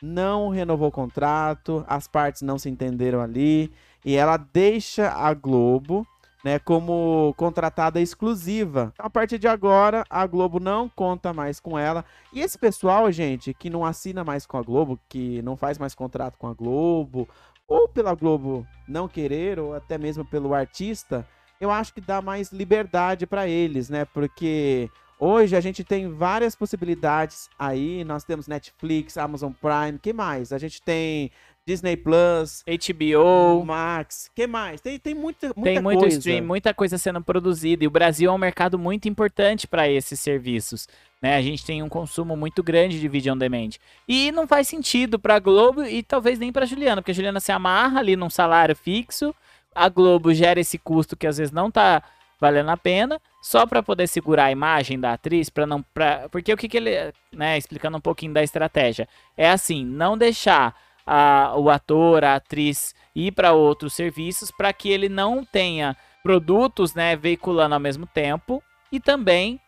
não 0.00 0.48
renovou 0.48 0.88
o 0.88 0.92
contrato, 0.92 1.84
as 1.88 2.06
partes 2.06 2.42
não 2.42 2.58
se 2.58 2.68
entenderam 2.68 3.20
ali 3.20 3.72
e 4.04 4.14
ela 4.14 4.36
deixa 4.36 5.10
a 5.10 5.34
Globo, 5.34 6.06
né, 6.44 6.58
como 6.58 7.34
contratada 7.36 8.00
exclusiva. 8.00 8.92
A 8.98 9.10
partir 9.10 9.38
de 9.38 9.48
agora, 9.48 10.04
a 10.08 10.26
Globo 10.26 10.58
não 10.58 10.88
conta 10.88 11.32
mais 11.32 11.60
com 11.60 11.78
ela. 11.78 12.04
E 12.32 12.40
esse 12.40 12.58
pessoal, 12.58 13.10
gente, 13.12 13.54
que 13.54 13.70
não 13.70 13.84
assina 13.84 14.24
mais 14.24 14.46
com 14.46 14.56
a 14.56 14.62
Globo, 14.62 14.98
que 15.08 15.42
não 15.42 15.56
faz 15.56 15.78
mais 15.78 15.94
contrato 15.94 16.36
com 16.38 16.46
a 16.46 16.54
Globo, 16.54 17.28
ou 17.68 17.88
pela 17.88 18.14
Globo 18.14 18.66
não 18.88 19.06
querer, 19.06 19.58
ou 19.58 19.74
até 19.74 19.96
mesmo 19.96 20.24
pelo 20.24 20.54
artista, 20.54 21.26
eu 21.60 21.70
acho 21.70 21.92
que 21.94 22.00
dá 22.00 22.22
mais 22.22 22.50
liberdade 22.50 23.26
para 23.26 23.46
eles, 23.46 23.88
né? 23.88 24.04
Porque 24.04 24.90
Hoje 25.22 25.54
a 25.54 25.60
gente 25.60 25.84
tem 25.84 26.10
várias 26.10 26.56
possibilidades 26.56 27.50
aí. 27.58 28.02
Nós 28.04 28.24
temos 28.24 28.48
Netflix, 28.48 29.18
Amazon 29.18 29.52
Prime, 29.52 29.98
que 29.98 30.14
mais? 30.14 30.50
A 30.50 30.56
gente 30.56 30.80
tem 30.80 31.30
Disney 31.66 31.96
Plus, 31.96 32.64
HBO, 32.66 33.64
Max, 33.64 34.30
que 34.34 34.46
mais? 34.46 34.80
Tem, 34.80 34.98
tem 34.98 35.14
muita, 35.14 35.52
muita 35.54 35.62
tem 35.62 35.80
muito 35.80 36.00
coisa. 36.00 36.18
stream, 36.18 36.44
muita 36.44 36.74
coisa 36.74 36.98
sendo 36.98 37.22
produzida. 37.22 37.84
E 37.84 37.86
o 37.86 37.90
Brasil 37.90 38.30
é 38.30 38.34
um 38.34 38.38
mercado 38.38 38.78
muito 38.78 39.08
importante 39.08 39.66
para 39.66 39.88
esses 39.88 40.18
serviços. 40.18 40.88
Né? 41.20 41.36
A 41.36 41.42
gente 41.42 41.64
tem 41.64 41.82
um 41.82 41.88
consumo 41.88 42.36
muito 42.36 42.62
grande 42.62 42.98
de 42.98 43.08
vídeo 43.08 43.32
on 43.32 43.36
demand. 43.36 43.70
E 44.08 44.32
não 44.32 44.46
faz 44.46 44.68
sentido 44.68 45.18
para 45.18 45.38
Globo 45.38 45.84
e 45.84 46.02
talvez 46.02 46.38
nem 46.38 46.50
para 46.50 46.66
Juliana, 46.66 47.02
porque 47.02 47.12
a 47.12 47.14
Juliana 47.14 47.40
se 47.40 47.52
amarra 47.52 48.00
ali 48.00 48.16
num 48.16 48.30
salário 48.30 48.74
fixo. 48.74 49.34
A 49.74 49.88
Globo 49.88 50.34
gera 50.34 50.58
esse 50.58 50.78
custo 50.78 51.16
que 51.16 51.26
às 51.26 51.38
vezes 51.38 51.52
não 51.52 51.70
tá 51.70 52.02
valendo 52.40 52.70
a 52.70 52.76
pena, 52.76 53.20
só 53.42 53.66
para 53.66 53.82
poder 53.82 54.06
segurar 54.06 54.46
a 54.46 54.50
imagem 54.50 54.98
da 54.98 55.12
atriz, 55.12 55.50
para 55.50 55.66
não, 55.66 55.82
pra, 55.82 56.26
porque 56.30 56.50
o 56.52 56.56
que, 56.56 56.68
que 56.68 56.78
ele, 56.78 57.12
né, 57.30 57.58
explicando 57.58 57.98
um 57.98 58.00
pouquinho 58.00 58.32
da 58.32 58.42
estratégia, 58.42 59.06
é 59.36 59.50
assim, 59.50 59.84
não 59.84 60.16
deixar 60.16 60.74
a, 61.06 61.54
o 61.56 61.70
ator, 61.70 62.24
a 62.24 62.36
atriz 62.36 62.94
ir 63.14 63.32
para 63.32 63.52
outros 63.52 63.94
serviços, 63.94 64.50
para 64.50 64.72
que 64.72 64.88
ele 64.88 65.08
não 65.08 65.44
tenha 65.44 65.96
produtos, 66.22 66.94
né, 66.94 67.16
veiculando 67.16 67.74
ao 67.74 67.80
mesmo 67.80 68.06
tempo 68.06 68.62
e 68.92 69.00
também 69.00 69.60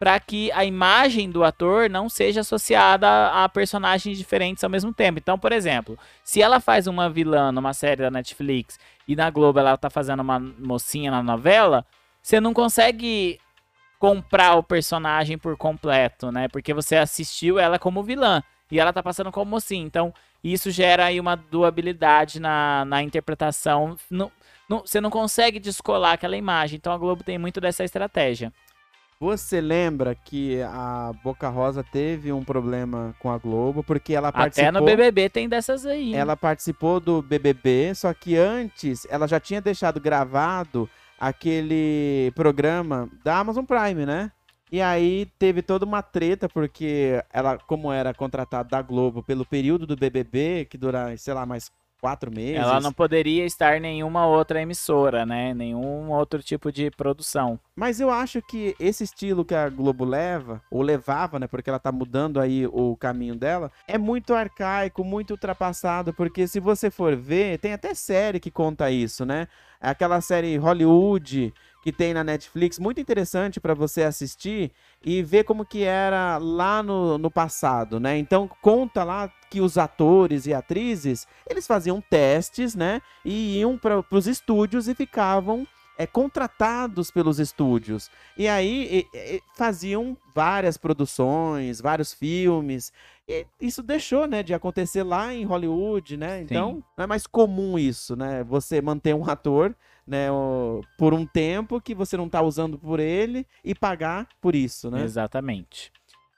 para 0.00 0.18
que 0.18 0.50
a 0.52 0.64
imagem 0.64 1.30
do 1.30 1.44
ator 1.44 1.90
não 1.90 2.08
seja 2.08 2.40
associada 2.40 3.28
a, 3.28 3.46
personagens 3.50 4.16
diferentes 4.16 4.64
ao 4.64 4.70
mesmo 4.70 4.94
tempo. 4.94 5.18
Então, 5.18 5.38
por 5.38 5.52
exemplo, 5.52 5.98
se 6.24 6.40
ela 6.40 6.58
faz 6.58 6.86
uma 6.86 7.10
vilã 7.10 7.52
numa 7.52 7.74
série 7.74 8.00
da 8.00 8.10
Netflix 8.10 8.78
e 9.06 9.14
na 9.14 9.28
Globo 9.28 9.58
ela 9.58 9.76
tá 9.76 9.90
fazendo 9.90 10.20
uma 10.20 10.40
mocinha 10.40 11.10
na 11.10 11.22
novela, 11.22 11.84
você 12.22 12.40
não 12.40 12.54
consegue 12.54 13.38
comprar 13.98 14.54
o 14.54 14.62
personagem 14.62 15.36
por 15.36 15.54
completo, 15.58 16.32
né? 16.32 16.48
Porque 16.48 16.72
você 16.72 16.96
assistiu 16.96 17.58
ela 17.58 17.78
como 17.78 18.02
vilã 18.02 18.42
e 18.70 18.80
ela 18.80 18.94
tá 18.94 19.02
passando 19.02 19.30
como 19.30 19.50
mocinha. 19.50 19.84
Então, 19.84 20.14
isso 20.42 20.70
gera 20.70 21.06
aí 21.06 21.20
uma 21.20 21.36
duabilidade 21.36 22.40
na, 22.40 22.84
na 22.84 23.02
interpretação. 23.02 23.96
Não, 24.10 24.30
não, 24.68 24.80
você 24.80 25.00
não 25.00 25.10
consegue 25.10 25.58
descolar 25.58 26.12
aquela 26.12 26.36
imagem. 26.36 26.76
Então, 26.76 26.92
a 26.92 26.98
Globo 26.98 27.22
tem 27.22 27.38
muito 27.38 27.60
dessa 27.60 27.84
estratégia. 27.84 28.52
Você 29.22 29.60
lembra 29.60 30.14
que 30.14 30.62
a 30.62 31.12
Boca 31.22 31.46
Rosa 31.50 31.84
teve 31.84 32.32
um 32.32 32.42
problema 32.42 33.14
com 33.18 33.30
a 33.30 33.36
Globo 33.36 33.84
porque 33.84 34.14
ela 34.14 34.32
participou. 34.32 34.70
Até 34.70 34.78
no 34.78 34.82
BBB 34.82 35.28
tem 35.28 35.46
dessas 35.46 35.84
aí. 35.84 36.14
Ela 36.14 36.38
participou 36.38 36.98
do 36.98 37.20
BBB, 37.20 37.94
só 37.94 38.14
que 38.14 38.38
antes 38.38 39.06
ela 39.10 39.28
já 39.28 39.38
tinha 39.38 39.60
deixado 39.60 40.00
gravado 40.00 40.88
aquele 41.18 42.32
programa 42.34 43.10
da 43.22 43.36
Amazon 43.36 43.66
Prime, 43.66 44.06
né? 44.06 44.32
E 44.72 44.80
aí 44.80 45.26
teve 45.38 45.62
toda 45.62 45.84
uma 45.84 46.02
treta, 46.02 46.48
porque 46.48 47.22
ela, 47.32 47.58
como 47.58 47.92
era 47.92 48.14
contratada 48.14 48.68
da 48.68 48.82
Globo 48.82 49.22
pelo 49.22 49.44
período 49.44 49.86
do 49.86 49.96
BBB, 49.96 50.66
que 50.70 50.78
dura, 50.78 51.16
sei 51.16 51.34
lá, 51.34 51.44
mais 51.44 51.70
quatro 52.00 52.32
meses. 52.32 52.56
Ela 52.56 52.80
não 52.80 52.92
poderia 52.92 53.44
estar 53.44 53.76
em 53.76 53.80
nenhuma 53.80 54.26
outra 54.26 54.60
emissora, 54.60 55.26
né? 55.26 55.52
Nenhum 55.52 56.10
outro 56.10 56.42
tipo 56.42 56.72
de 56.72 56.90
produção. 56.90 57.60
Mas 57.76 58.00
eu 58.00 58.10
acho 58.10 58.40
que 58.42 58.74
esse 58.80 59.04
estilo 59.04 59.44
que 59.44 59.54
a 59.54 59.68
Globo 59.68 60.04
leva, 60.04 60.62
ou 60.70 60.82
levava, 60.82 61.38
né? 61.38 61.46
Porque 61.46 61.68
ela 61.68 61.78
tá 61.78 61.92
mudando 61.92 62.40
aí 62.40 62.66
o 62.66 62.96
caminho 62.96 63.34
dela, 63.34 63.70
é 63.86 63.98
muito 63.98 64.34
arcaico, 64.34 65.04
muito 65.04 65.32
ultrapassado. 65.32 66.14
Porque 66.14 66.46
se 66.46 66.58
você 66.58 66.90
for 66.90 67.14
ver, 67.14 67.58
tem 67.58 67.72
até 67.72 67.94
série 67.94 68.40
que 68.40 68.50
conta 68.50 68.90
isso, 68.90 69.24
né? 69.26 69.46
Aquela 69.80 70.20
série 70.20 70.56
Hollywood 70.56 71.52
que 71.82 71.92
tem 71.92 72.12
na 72.12 72.22
Netflix, 72.22 72.78
muito 72.78 73.00
interessante 73.00 73.60
para 73.60 73.74
você 73.74 74.02
assistir 74.02 74.70
e 75.04 75.22
ver 75.22 75.44
como 75.44 75.64
que 75.64 75.82
era 75.82 76.38
lá 76.38 76.82
no, 76.82 77.16
no 77.16 77.30
passado, 77.30 77.98
né? 77.98 78.18
Então 78.18 78.48
conta 78.60 79.02
lá 79.02 79.32
que 79.50 79.60
os 79.60 79.78
atores 79.78 80.46
e 80.46 80.54
atrizes, 80.54 81.26
eles 81.48 81.66
faziam 81.66 82.00
testes, 82.00 82.74
né? 82.74 83.00
E 83.24 83.58
iam 83.58 83.78
para 83.78 84.04
os 84.10 84.26
estúdios 84.26 84.88
e 84.88 84.94
ficavam 84.94 85.66
é, 86.00 86.06
contratados 86.06 87.10
pelos 87.10 87.38
estúdios. 87.38 88.10
E 88.34 88.48
aí 88.48 89.06
e, 89.12 89.18
e, 89.18 89.42
faziam 89.54 90.16
várias 90.34 90.78
produções, 90.78 91.78
vários 91.78 92.14
filmes. 92.14 92.90
E 93.28 93.46
isso 93.60 93.82
deixou, 93.82 94.26
né, 94.26 94.42
de 94.42 94.54
acontecer 94.54 95.02
lá 95.02 95.34
em 95.34 95.44
Hollywood, 95.44 96.16
né? 96.16 96.40
Então, 96.40 96.76
Sim. 96.76 96.84
não 96.96 97.04
é 97.04 97.06
mais 97.06 97.26
comum 97.26 97.78
isso, 97.78 98.16
né? 98.16 98.42
Você 98.44 98.80
manter 98.80 99.14
um 99.14 99.28
ator 99.28 99.74
né, 100.10 100.26
por 100.98 101.14
um 101.14 101.24
tempo 101.24 101.80
que 101.80 101.94
você 101.94 102.16
não 102.16 102.26
está 102.26 102.42
usando 102.42 102.76
por 102.76 102.98
ele 102.98 103.46
e 103.64 103.76
pagar 103.76 104.26
por 104.40 104.56
isso, 104.56 104.90
né? 104.90 105.04
Exatamente. 105.04 105.92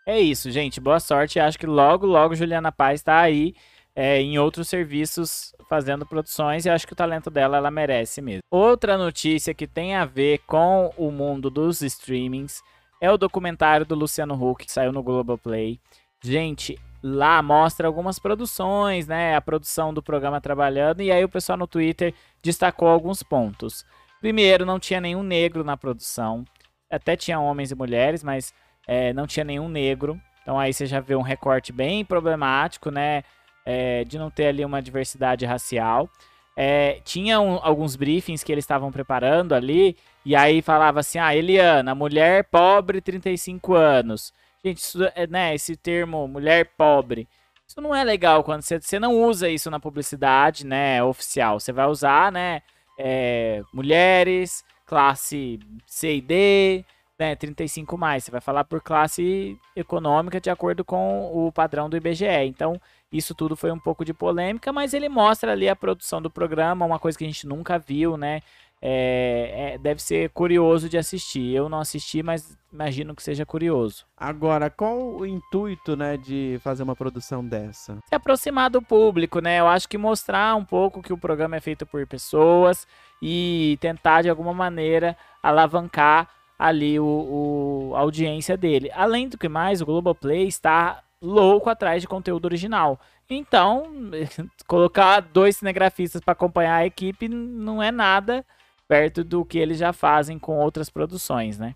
É 0.07 0.21
isso, 0.21 0.51
gente. 0.51 0.79
Boa 0.79 1.01
sorte. 1.01 1.41
Acho 1.41 1.59
que 1.59 1.67
logo, 1.67 2.05
logo 2.07 2.35
Juliana 2.35 2.71
Paz 2.71 3.01
está 3.01 3.19
aí 3.21 3.55
é, 3.97 4.21
em 4.21 4.39
outros 4.39 4.69
serviços 4.69 5.55
fazendo 5.71 6.05
produções 6.05 6.67
e 6.67 6.71
acho 6.71 6.87
que 6.87 6.93
o 6.93 6.97
talento 6.97 7.31
dela 7.31 7.57
ela 7.57 7.71
merece 7.71 8.21
mesmo. 8.21 8.43
Outra 8.51 8.99
notícia 8.99 9.55
que 9.55 9.67
tem 9.67 9.95
a 9.95 10.05
ver 10.05 10.41
com 10.47 10.93
o 10.99 11.11
mundo 11.11 11.49
dos 11.49 11.81
streamings 11.81 12.63
é 13.01 13.11
o 13.11 13.17
documentário 13.17 13.87
do 13.87 13.95
Luciano 13.95 14.35
Huck 14.35 14.67
que 14.67 14.73
saiu 14.73 14.93
no 14.93 15.03
Globoplay. 15.03 15.81
Gente, 16.23 16.79
lá 17.03 17.43
mostra 17.43 17.87
algumas 17.87 18.19
produções, 18.19 19.07
né? 19.07 19.35
A 19.35 19.41
produção 19.41 19.93
do 19.93 20.03
programa 20.03 20.41
trabalhando, 20.41 21.03
e 21.03 21.11
aí 21.11 21.25
o 21.25 21.29
pessoal 21.29 21.59
no 21.59 21.67
Twitter 21.67 22.15
destacou 22.43 22.89
alguns 22.89 23.23
pontos. 23.23 23.85
Primeiro, 24.21 24.65
não 24.65 24.79
tinha 24.79 25.01
nenhum 25.01 25.23
negro 25.23 25.65
na 25.65 25.77
produção. 25.77 26.45
Até 26.91 27.17
tinha 27.17 27.41
homens 27.41 27.71
e 27.71 27.75
mulheres, 27.75 28.23
mas 28.23 28.55
é, 28.87 29.13
não 29.13 29.27
tinha 29.27 29.45
nenhum 29.45 29.69
negro. 29.69 30.21
Então 30.43 30.59
aí 30.59 30.73
você 30.73 30.87
já 30.87 31.01
vê 31.01 31.17
um 31.17 31.23
recorte 31.23 31.73
bem 31.73 32.05
problemático, 32.05 32.91
né? 32.91 33.25
É, 33.65 34.05
de 34.05 34.19
não 34.19 34.31
ter 34.31 34.47
ali 34.47 34.65
uma 34.65 34.83
diversidade 34.83 35.45
racial. 35.45 36.09
É, 36.57 37.01
tinha 37.05 37.41
um, 37.41 37.59
alguns 37.63 37.97
briefings 37.97 38.45
que 38.45 38.53
eles 38.53 38.65
estavam 38.65 38.93
preparando 38.93 39.55
ali, 39.55 39.97
e 40.25 40.37
aí 40.37 40.61
falava 40.63 41.01
assim: 41.01 41.19
ah, 41.19 41.35
Eliana, 41.35 41.95
mulher 41.95 42.45
pobre, 42.45 43.01
35 43.01 43.75
anos. 43.75 44.33
Gente, 44.65 44.79
isso 44.79 45.03
é, 45.15 45.27
né, 45.27 45.55
esse 45.55 45.77
termo 45.77 46.29
mulher 46.29 46.71
pobre, 46.77 47.29
isso 47.67 47.81
não 47.81 47.95
é 47.95 48.05
legal 48.05 48.45
quando 48.45 48.63
você, 48.63 48.81
você 48.81 48.99
não 48.99 49.23
usa 49.23 49.49
isso 49.49 49.71
na 49.71 49.81
publicidade, 49.81 50.67
né, 50.67 51.03
oficial. 51.03 51.59
Você 51.59 51.73
vai 51.73 51.87
usar, 51.87 52.31
né, 52.31 52.61
é, 52.99 53.63
mulheres, 53.73 54.63
classe 54.87 55.59
C 55.87 56.17
e 56.17 56.21
D, 56.21 56.85
né, 57.19 57.35
35 57.35 57.97
mais. 57.97 58.25
Você 58.25 58.31
vai 58.31 58.41
falar 58.43 58.65
por 58.65 58.83
classe 58.83 59.59
econômica 59.75 60.41
de 60.41 60.51
acordo 60.51 60.85
com 60.85 61.31
o 61.33 61.51
padrão 61.51 61.89
do 61.89 61.97
IBGE. 61.97 62.27
Então, 62.45 62.79
isso 63.11 63.35
tudo 63.35 63.57
foi 63.57 63.71
um 63.73 63.79
pouco 63.79 64.05
de 64.05 64.13
polêmica, 64.13 64.73
mas 64.73 64.93
ele 64.93 65.09
mostra 65.09 65.53
ali 65.53 65.69
a 65.69 65.75
produção 65.75 66.21
do 66.21 66.31
programa, 66.31 66.85
uma 66.85 66.99
coisa 66.99 67.17
que 67.17 67.25
a 67.25 67.27
gente 67.27 67.47
nunca 67.47 67.79
viu, 67.79 68.17
né? 68.19 68.43
É, 68.85 69.75
é, 69.75 69.79
deve 69.79 70.03
ser 70.03 70.31
curioso 70.31 70.89
de 70.89 70.99
assistir. 70.99 71.55
Eu 71.55 71.69
não 71.69 71.79
assisti, 71.79 72.21
mas 72.21 72.59
imagino 72.73 73.15
que 73.15 73.23
seja 73.23 73.47
curioso. 73.47 74.05
Agora, 74.17 74.69
qual 74.69 74.99
o 74.99 75.25
intuito, 75.25 75.95
né, 75.95 76.17
de 76.17 76.59
fazer 76.65 76.83
uma 76.83 76.97
produção 76.97 77.47
dessa? 77.47 77.99
Se 78.09 78.15
aproximar 78.15 78.71
do 78.71 78.83
público, 78.83 79.39
né? 79.39 79.61
Eu 79.61 79.69
acho 79.69 79.89
que 79.89 79.97
mostrar 79.97 80.57
um 80.57 80.65
pouco 80.65 81.01
que 81.01 81.13
o 81.13 81.19
programa 81.19 81.55
é 81.55 81.61
feito 81.61 81.87
por 81.87 82.05
pessoas 82.09 82.85
e 83.23 83.79
tentar 83.81 84.23
de 84.23 84.29
alguma 84.29 84.53
maneira 84.53 85.17
alavancar 85.41 86.29
ali 86.59 86.99
o, 86.99 87.05
o 87.05 87.93
a 87.95 88.01
audiência 88.01 88.57
dele. 88.57 88.91
Além 88.95 89.29
do 89.29 89.39
que 89.39 89.49
mais, 89.49 89.81
o 89.81 89.87
Globoplay 89.87 90.49
está 90.49 91.05
louco 91.21 91.71
atrás 91.71 92.03
de 92.03 92.09
conteúdo 92.09 92.47
original. 92.47 92.99
Então, 93.31 93.93
colocar 94.67 95.21
dois 95.21 95.59
cinegrafistas 95.59 96.21
para 96.21 96.33
acompanhar 96.33 96.77
a 96.79 96.87
equipe 96.87 97.29
não 97.29 97.81
é 97.81 97.93
nada 97.93 98.45
perto 98.93 99.25
do 99.25 99.43
que 99.43 99.59
eles 99.59 99.79
já 99.79 99.91
fazem 99.91 100.39
com 100.39 100.59
outras 100.59 100.91
produções, 100.91 101.59
né? 101.59 101.75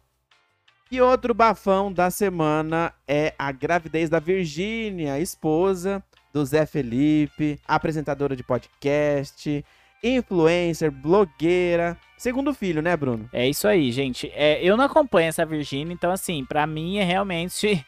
E 0.93 1.01
outro 1.01 1.33
bafão 1.33 1.91
da 1.91 2.11
semana 2.11 2.93
é 3.09 3.33
a 3.39 3.51
gravidez 3.51 4.11
da 4.11 4.19
Virgínia, 4.19 5.19
esposa 5.19 6.05
do 6.31 6.45
Zé 6.45 6.67
Felipe, 6.67 7.59
apresentadora 7.67 8.37
de 8.37 8.43
podcast. 8.43 9.65
influencer, 10.05 10.91
blogueira. 10.91 11.97
Segundo 12.19 12.53
filho, 12.53 12.83
né, 12.83 12.95
Bruno? 12.95 13.31
É 13.33 13.49
isso 13.49 13.67
aí, 13.67 13.91
gente. 13.91 14.31
É, 14.35 14.63
eu 14.63 14.77
não 14.77 14.85
acompanho 14.85 15.31
essa 15.31 15.47
Virgínia, 15.47 15.95
então, 15.95 16.13
assim, 16.13 16.45
pra 16.45 16.67
mim 16.67 16.99
é 16.99 17.03
realmente 17.03 17.83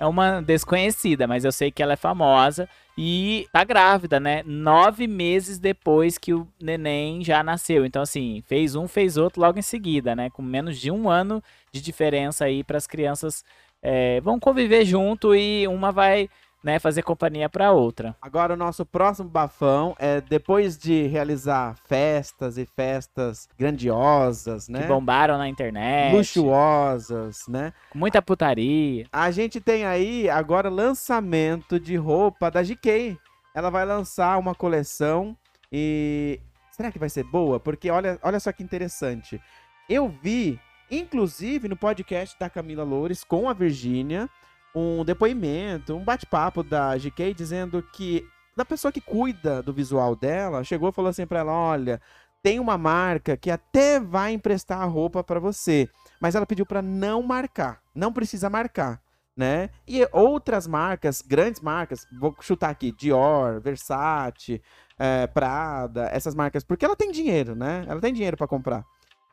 é 0.00 0.06
uma 0.06 0.40
desconhecida, 0.40 1.26
mas 1.26 1.44
eu 1.44 1.52
sei 1.52 1.70
que 1.70 1.82
ela 1.82 1.92
é 1.92 1.96
famosa 1.96 2.66
e 2.96 3.46
tá 3.52 3.62
grávida, 3.62 4.18
né? 4.18 4.42
Nove 4.46 5.06
meses 5.06 5.58
depois 5.58 6.16
que 6.16 6.32
o 6.32 6.48
neném 6.58 7.22
já 7.22 7.42
nasceu. 7.42 7.84
Então, 7.84 8.00
assim, 8.00 8.42
fez 8.46 8.74
um, 8.74 8.88
fez 8.88 9.18
outro 9.18 9.42
logo 9.42 9.58
em 9.58 9.62
seguida, 9.62 10.16
né? 10.16 10.30
Com 10.30 10.40
menos 10.40 10.78
de 10.78 10.90
um 10.90 11.08
ano 11.08 11.42
de 11.70 11.82
diferença 11.82 12.46
aí 12.46 12.64
para 12.64 12.78
as 12.78 12.86
crianças 12.86 13.44
é, 13.82 14.20
vão 14.22 14.40
conviver 14.40 14.86
junto 14.86 15.34
e 15.34 15.68
uma 15.68 15.92
vai 15.92 16.30
né, 16.62 16.78
fazer 16.78 17.02
companhia 17.02 17.48
para 17.48 17.72
outra. 17.72 18.14
Agora 18.20 18.54
o 18.54 18.56
nosso 18.56 18.84
próximo 18.84 19.28
bafão 19.28 19.94
é 19.98 20.20
depois 20.20 20.76
de 20.76 21.06
realizar 21.06 21.76
festas 21.86 22.58
e 22.58 22.66
festas 22.66 23.48
grandiosas, 23.58 24.68
né? 24.68 24.82
Que 24.82 24.86
bombaram 24.88 25.38
na 25.38 25.48
internet. 25.48 26.14
Luxuosas, 26.14 27.46
né? 27.48 27.72
Muita 27.94 28.20
putaria. 28.20 29.06
A 29.12 29.30
gente 29.30 29.60
tem 29.60 29.84
aí 29.84 30.28
agora 30.28 30.68
lançamento 30.68 31.80
de 31.80 31.96
roupa 31.96 32.50
da 32.50 32.62
GK. 32.62 33.18
Ela 33.54 33.70
vai 33.70 33.84
lançar 33.84 34.38
uma 34.38 34.54
coleção 34.54 35.36
e 35.72 36.40
será 36.70 36.92
que 36.92 36.98
vai 36.98 37.08
ser 37.08 37.24
boa? 37.24 37.58
Porque 37.58 37.90
olha, 37.90 38.18
olha 38.22 38.38
só 38.38 38.52
que 38.52 38.62
interessante. 38.62 39.40
Eu 39.88 40.08
vi, 40.08 40.58
inclusive 40.90 41.68
no 41.68 41.76
podcast 41.76 42.38
da 42.38 42.48
Camila 42.48 42.84
Loures 42.84 43.24
com 43.24 43.48
a 43.48 43.52
Virgínia, 43.52 44.28
um 44.74 45.04
depoimento, 45.04 45.96
um 45.96 46.04
bate-papo 46.04 46.62
da 46.62 46.96
GK 46.96 47.34
dizendo 47.34 47.82
que 47.92 48.24
da 48.56 48.64
pessoa 48.64 48.92
que 48.92 49.00
cuida 49.00 49.62
do 49.62 49.72
visual 49.72 50.14
dela, 50.14 50.64
chegou 50.64 50.88
e 50.88 50.92
falou 50.92 51.08
assim 51.08 51.26
para 51.26 51.40
ela, 51.40 51.52
olha, 51.52 52.00
tem 52.42 52.58
uma 52.58 52.76
marca 52.76 53.36
que 53.36 53.50
até 53.50 54.00
vai 54.00 54.32
emprestar 54.32 54.80
a 54.80 54.84
roupa 54.84 55.22
para 55.22 55.40
você, 55.40 55.88
mas 56.20 56.34
ela 56.34 56.46
pediu 56.46 56.66
para 56.66 56.82
não 56.82 57.22
marcar, 57.22 57.80
não 57.94 58.12
precisa 58.12 58.48
marcar, 58.48 59.00
né? 59.36 59.70
E 59.86 60.06
outras 60.12 60.66
marcas, 60.66 61.22
grandes 61.22 61.60
marcas, 61.60 62.06
vou 62.18 62.34
chutar 62.40 62.70
aqui, 62.70 62.92
Dior, 62.92 63.60
Versace, 63.60 64.62
é, 64.98 65.26
Prada, 65.26 66.08
essas 66.12 66.34
marcas, 66.34 66.64
porque 66.64 66.84
ela 66.84 66.96
tem 66.96 67.10
dinheiro, 67.10 67.54
né? 67.54 67.84
Ela 67.88 68.00
tem 68.00 68.12
dinheiro 68.12 68.36
para 68.36 68.46
comprar. 68.46 68.84